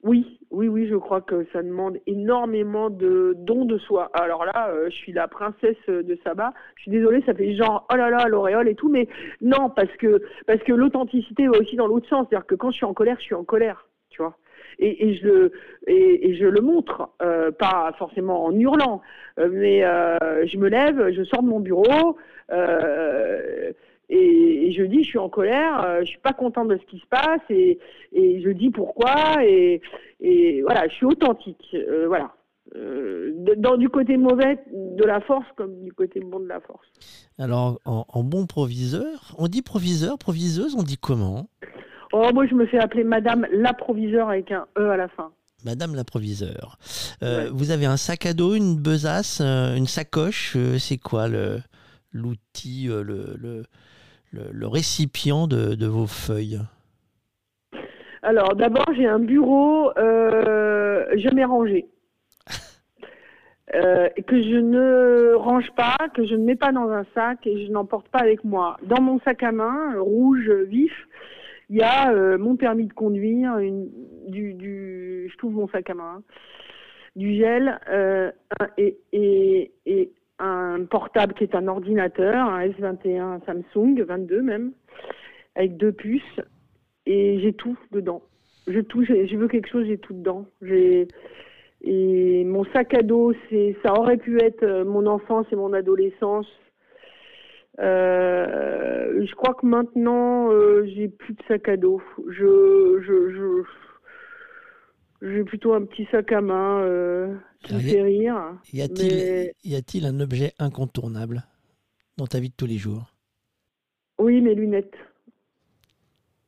oui, 0.04 0.38
oui, 0.50 0.68
oui, 0.68 0.86
je 0.86 0.94
crois 0.94 1.20
que 1.20 1.44
ça 1.52 1.60
demande 1.60 1.98
énormément 2.06 2.88
de 2.88 3.34
dons 3.36 3.64
de 3.64 3.78
soi. 3.78 4.10
Alors 4.14 4.44
là, 4.44 4.68
euh, 4.70 4.88
je 4.90 4.94
suis 4.94 5.12
la 5.12 5.26
princesse 5.26 5.76
de 5.88 6.18
Saba. 6.22 6.52
Je 6.76 6.82
suis 6.82 6.90
désolée, 6.92 7.20
ça 7.26 7.34
fait 7.34 7.56
genre 7.56 7.84
oh 7.92 7.96
là 7.96 8.08
là 8.08 8.28
l'auréole 8.28 8.68
et 8.68 8.76
tout, 8.76 8.88
mais 8.88 9.08
non 9.40 9.70
parce 9.70 9.94
que 9.96 10.22
parce 10.46 10.62
que 10.62 10.72
l'authenticité 10.72 11.48
va 11.48 11.58
aussi 11.58 11.74
dans 11.74 11.88
l'autre 11.88 12.08
sens, 12.08 12.26
c'est-à-dire 12.28 12.46
que 12.46 12.54
quand 12.54 12.70
je 12.70 12.76
suis 12.76 12.86
en 12.86 12.94
colère, 12.94 13.16
je 13.18 13.24
suis 13.24 13.34
en 13.34 13.44
colère, 13.44 13.88
tu 14.10 14.22
vois 14.22 14.36
et, 14.78 15.14
je 15.16 15.50
je 15.88 16.46
le 16.46 16.60
montre, 16.60 17.08
euh, 17.22 17.50
pas 17.50 17.92
forcément 17.98 18.44
en 18.44 18.52
hurlant, 18.52 19.02
euh, 19.40 19.48
mais 19.50 19.80
je 20.46 20.56
me 20.58 20.68
lève, 20.68 21.10
je 21.12 21.24
sors 21.24 21.42
de 21.42 21.48
mon 21.48 21.60
bureau. 21.60 22.16
Et, 24.10 24.72
je 24.72 24.82
dis 24.84 25.02
je 25.02 25.08
suis 25.08 25.18
en 25.18 25.28
colère, 25.28 25.98
je 26.00 26.06
suis 26.06 26.18
pas 26.18 26.32
contente 26.32 26.68
de 26.68 26.76
ce 26.76 26.86
qui 26.86 26.98
se 26.98 27.06
passe 27.06 27.40
et, 27.50 27.78
je 28.14 28.50
dis 28.50 28.70
pourquoi 28.70 29.44
et, 29.44 29.80
voilà 30.62 30.86
je 30.88 30.94
suis 30.94 31.06
authentique 31.06 31.76
voilà 32.06 32.32
dans 33.56 33.76
du 33.76 33.88
côté 33.88 34.16
mauvais 34.16 34.58
de 34.72 35.04
la 35.04 35.20
force 35.22 35.46
comme 35.56 35.82
du 35.82 35.92
côté 35.92 36.20
bon 36.20 36.40
de 36.40 36.48
la 36.48 36.60
force. 36.60 36.86
Alors 37.38 37.80
en, 37.84 38.04
en 38.08 38.22
bon 38.22 38.46
proviseur, 38.46 39.34
on 39.38 39.48
dit 39.48 39.62
proviseur, 39.62 40.18
proviseuse, 40.18 40.74
on 40.76 40.82
dit 40.82 40.98
comment? 40.98 41.48
Oh, 42.12 42.30
moi, 42.32 42.46
je 42.46 42.54
me 42.54 42.66
fais 42.66 42.78
appeler 42.78 43.04
Madame 43.04 43.46
l'approviseur 43.52 44.30
avec 44.30 44.50
un 44.50 44.66
E 44.78 44.90
à 44.90 44.96
la 44.96 45.08
fin. 45.08 45.30
Madame 45.64 45.94
l'approviseur. 45.94 46.78
Euh, 47.22 47.50
Vous 47.52 47.70
avez 47.70 47.86
un 47.86 47.96
sac 47.96 48.26
à 48.26 48.32
dos, 48.32 48.54
une 48.54 48.76
besace, 48.76 49.40
euh, 49.42 49.74
une 49.74 49.86
sacoche. 49.86 50.54
Euh, 50.56 50.78
c'est 50.78 50.98
quoi 50.98 51.28
le 51.28 51.60
l'outil, 52.12 52.88
euh, 52.88 53.02
le, 53.02 53.64
le, 54.32 54.42
le, 54.52 54.66
récipient 54.66 55.46
de, 55.46 55.74
de, 55.74 55.86
vos 55.86 56.06
feuilles 56.06 56.60
Alors, 58.22 58.54
d'abord, 58.54 58.86
j'ai 58.96 59.06
un 59.06 59.18
bureau 59.18 59.92
jamais 61.16 61.44
rangé. 61.44 61.86
que 63.72 64.42
je 64.42 64.56
ne 64.56 65.34
range 65.34 65.70
pas, 65.76 65.96
que 66.14 66.26
je 66.26 66.34
ne 66.34 66.44
mets 66.44 66.56
pas 66.56 66.72
dans 66.72 66.90
un 66.90 67.04
sac 67.14 67.46
et 67.46 67.66
je 67.66 67.72
n'emporte 67.72 68.08
pas 68.08 68.20
avec 68.20 68.44
moi. 68.44 68.78
Dans 68.82 69.02
mon 69.02 69.20
sac 69.20 69.42
à 69.42 69.52
main, 69.52 69.98
rouge 69.98 70.50
vif, 70.68 70.92
il 71.70 71.76
y 71.76 71.82
a 71.82 72.10
euh, 72.12 72.38
mon 72.38 72.56
permis 72.56 72.86
de 72.86 72.92
conduire, 72.92 73.58
une, 73.58 73.90
du, 74.26 74.54
du, 74.54 75.28
je 75.30 75.36
trouve 75.36 75.52
mon 75.52 75.68
sac 75.68 75.90
à 75.90 75.94
main, 75.94 76.14
hein, 76.18 76.22
du 77.14 77.36
gel 77.36 77.78
euh, 77.90 78.30
et, 78.78 78.98
et, 79.12 79.72
portable 80.88 81.34
qui 81.34 81.44
est 81.44 81.54
un 81.54 81.68
ordinateur, 81.68 82.34
un 82.36 82.66
S21 82.66 83.40
Samsung, 83.44 84.02
22 84.02 84.42
même, 84.42 84.72
avec 85.54 85.76
deux 85.76 85.92
puces, 85.92 86.40
et 87.06 87.40
j'ai 87.40 87.52
tout 87.52 87.78
dedans. 87.92 88.22
je 88.66 88.80
je 88.80 89.36
veux 89.36 89.48
quelque 89.48 89.68
chose, 89.68 89.86
j'ai 89.86 89.98
tout 89.98 90.14
dedans. 90.14 90.46
Et 91.80 92.44
mon 92.44 92.64
sac 92.72 92.94
à 92.94 93.02
dos, 93.02 93.32
c'est 93.48 93.76
ça 93.84 93.94
aurait 93.94 94.16
pu 94.16 94.42
être 94.42 94.64
euh, 94.64 94.84
mon 94.84 95.06
enfance 95.06 95.46
et 95.52 95.56
mon 95.56 95.72
adolescence. 95.72 96.48
Euh, 97.78 99.24
je 99.24 99.34
crois 99.36 99.54
que 99.54 99.64
maintenant, 99.64 100.50
euh, 100.50 100.84
j'ai 100.86 101.08
plus 101.08 101.34
de 101.34 101.42
sac 101.46 101.68
à 101.68 101.76
dos. 101.76 102.02
Je, 102.28 103.00
je 103.00 103.62
j'ai 105.22 105.44
plutôt 105.44 105.74
un 105.74 105.84
petit 105.84 106.06
sac 106.10 106.30
à 106.32 106.40
main 106.40 106.80
euh, 106.82 107.34
qui 107.62 107.74
me 107.74 107.80
fait 107.80 108.02
rire. 108.02 108.58
Y 108.72 108.82
a-t-il 108.82 110.06
un 110.06 110.20
objet 110.20 110.52
incontournable 110.58 111.42
dans 112.16 112.26
ta 112.26 112.40
vie 112.40 112.50
de 112.50 112.54
tous 112.54 112.66
les 112.66 112.78
jours? 112.78 113.14
Oui, 114.18 114.40
mes 114.40 114.54
lunettes. 114.54 114.96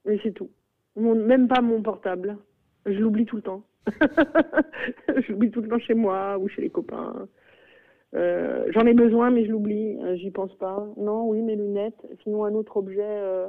Mais 0.04 0.18
c'est 0.22 0.32
tout. 0.32 0.50
même 0.96 1.48
pas 1.48 1.60
mon 1.60 1.82
portable. 1.82 2.36
Je 2.86 2.98
l'oublie 2.98 3.26
tout 3.26 3.36
le 3.36 3.42
temps. 3.42 3.64
je 5.08 5.32
l'oublie 5.32 5.50
tout 5.50 5.60
le 5.60 5.68
temps 5.68 5.78
chez 5.78 5.94
moi 5.94 6.38
ou 6.38 6.48
chez 6.48 6.62
les 6.62 6.70
copains. 6.70 7.28
Euh, 8.14 8.66
j'en 8.72 8.86
ai 8.86 8.94
besoin, 8.94 9.30
mais 9.30 9.44
je 9.44 9.50
l'oublie. 9.50 9.98
Euh, 10.02 10.16
j'y 10.16 10.30
pense 10.30 10.54
pas. 10.56 10.86
Non, 10.96 11.28
oui, 11.28 11.42
mes 11.42 11.56
lunettes. 11.56 12.06
Sinon, 12.22 12.44
un 12.44 12.54
autre 12.54 12.76
objet. 12.76 13.02
Euh, 13.02 13.48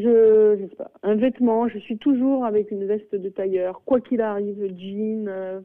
je, 0.00 0.56
je 0.60 0.68
sais 0.68 0.76
pas. 0.76 0.90
Un 1.02 1.16
vêtement. 1.16 1.68
Je 1.68 1.78
suis 1.78 1.98
toujours 1.98 2.44
avec 2.44 2.70
une 2.70 2.86
veste 2.86 3.14
de 3.14 3.28
tailleur, 3.28 3.82
quoi 3.84 4.00
qu'il 4.00 4.20
arrive. 4.20 4.74
Jean. 4.78 5.62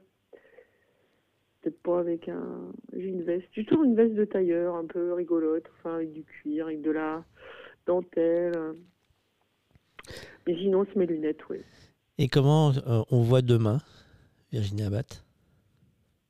Peut-être 1.61 1.81
pas 1.81 1.99
avec 1.99 2.27
un. 2.27 2.71
J'ai 2.93 3.07
une 3.07 3.23
veste. 3.23 3.47
J'ai 3.53 3.65
toujours 3.65 3.85
une 3.85 3.95
veste 3.95 4.15
de 4.15 4.25
tailleur, 4.25 4.75
un 4.75 4.85
peu 4.85 5.13
rigolote, 5.13 5.65
enfin 5.77 5.95
avec 5.95 6.11
du 6.11 6.23
cuir, 6.23 6.65
avec 6.65 6.81
de 6.81 6.91
la 6.91 7.23
dentelle. 7.85 8.75
Mais 10.47 10.55
sinon, 10.55 10.85
c'est 10.85 10.97
mes 10.97 11.05
lunettes, 11.05 11.47
oui. 11.49 11.59
Et 12.17 12.27
comment 12.27 12.71
euh, 12.71 13.01
on 13.11 13.21
voit 13.21 13.41
demain, 13.41 13.79
Virginie 14.51 14.83
Abbat 14.83 15.23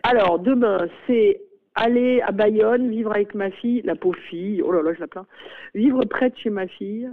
Alors, 0.03 0.39
demain, 0.39 0.87
c'est 1.07 1.41
aller 1.75 2.21
à 2.21 2.31
Bayonne, 2.31 2.89
vivre 2.89 3.11
avec 3.11 3.33
ma 3.33 3.51
fille, 3.51 3.81
la 3.81 3.95
pauvre 3.95 4.17
fille, 4.29 4.61
oh 4.61 4.71
là 4.71 4.81
là, 4.81 4.93
je 4.93 4.99
la 4.99 5.07
plains, 5.07 5.25
vivre 5.73 6.05
près 6.05 6.29
de 6.29 6.37
chez 6.37 6.49
ma 6.49 6.67
fille. 6.67 7.09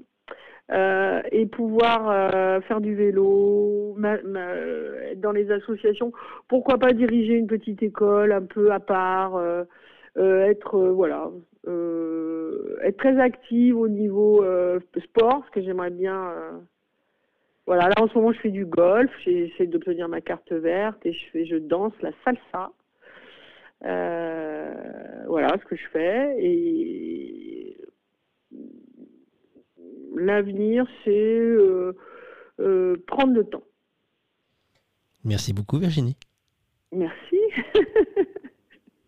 Euh, 0.73 1.21
et 1.33 1.47
pouvoir 1.47 2.09
euh, 2.11 2.61
faire 2.61 2.81
du 2.81 2.95
vélo, 2.95 3.97
être 4.05 5.21
dans 5.21 5.33
les 5.33 5.51
associations, 5.51 6.13
pourquoi 6.49 6.79
pas 6.79 6.93
diriger 6.93 7.35
une 7.35 7.49
petite 7.49 7.83
école 7.83 8.31
un 8.31 8.43
peu 8.43 8.71
à 8.71 8.79
part, 8.79 9.43
être 10.17 10.79
voilà, 10.79 11.31
être 11.67 12.97
très 12.99 13.19
active 13.19 13.77
au 13.77 13.89
niveau 13.89 14.45
sport, 15.05 15.45
ce 15.47 15.51
que 15.51 15.63
j'aimerais 15.63 15.91
bien 15.91 16.33
voilà, 17.71 17.89
là 17.89 18.03
en 18.03 18.09
ce 18.09 18.15
moment 18.19 18.33
je 18.33 18.41
fais 18.41 18.51
du 18.51 18.67
golf, 18.67 19.13
j'essaie 19.25 19.67
d'obtenir 19.67 20.09
ma 20.09 20.21
carte 20.21 20.51
verte 20.51 21.07
et 21.07 21.13
je 21.13 21.31
fais, 21.31 21.47
je 21.47 21.55
danse 21.55 21.93
la 22.03 22.11
salsa. 22.25 22.73
Euh, 23.85 24.75
voilà 25.29 25.57
ce 25.57 25.65
que 25.67 25.77
je 25.77 25.87
fais 25.93 26.35
et 26.41 27.50
l'avenir 30.21 30.87
c'est 31.05 31.11
euh, 31.11 31.97
euh, 32.61 32.97
prendre 33.07 33.33
le 33.33 33.45
temps. 33.45 33.65
Merci 35.25 35.53
beaucoup 35.53 35.79
Virginie. 35.79 36.17
Merci. 36.93 37.39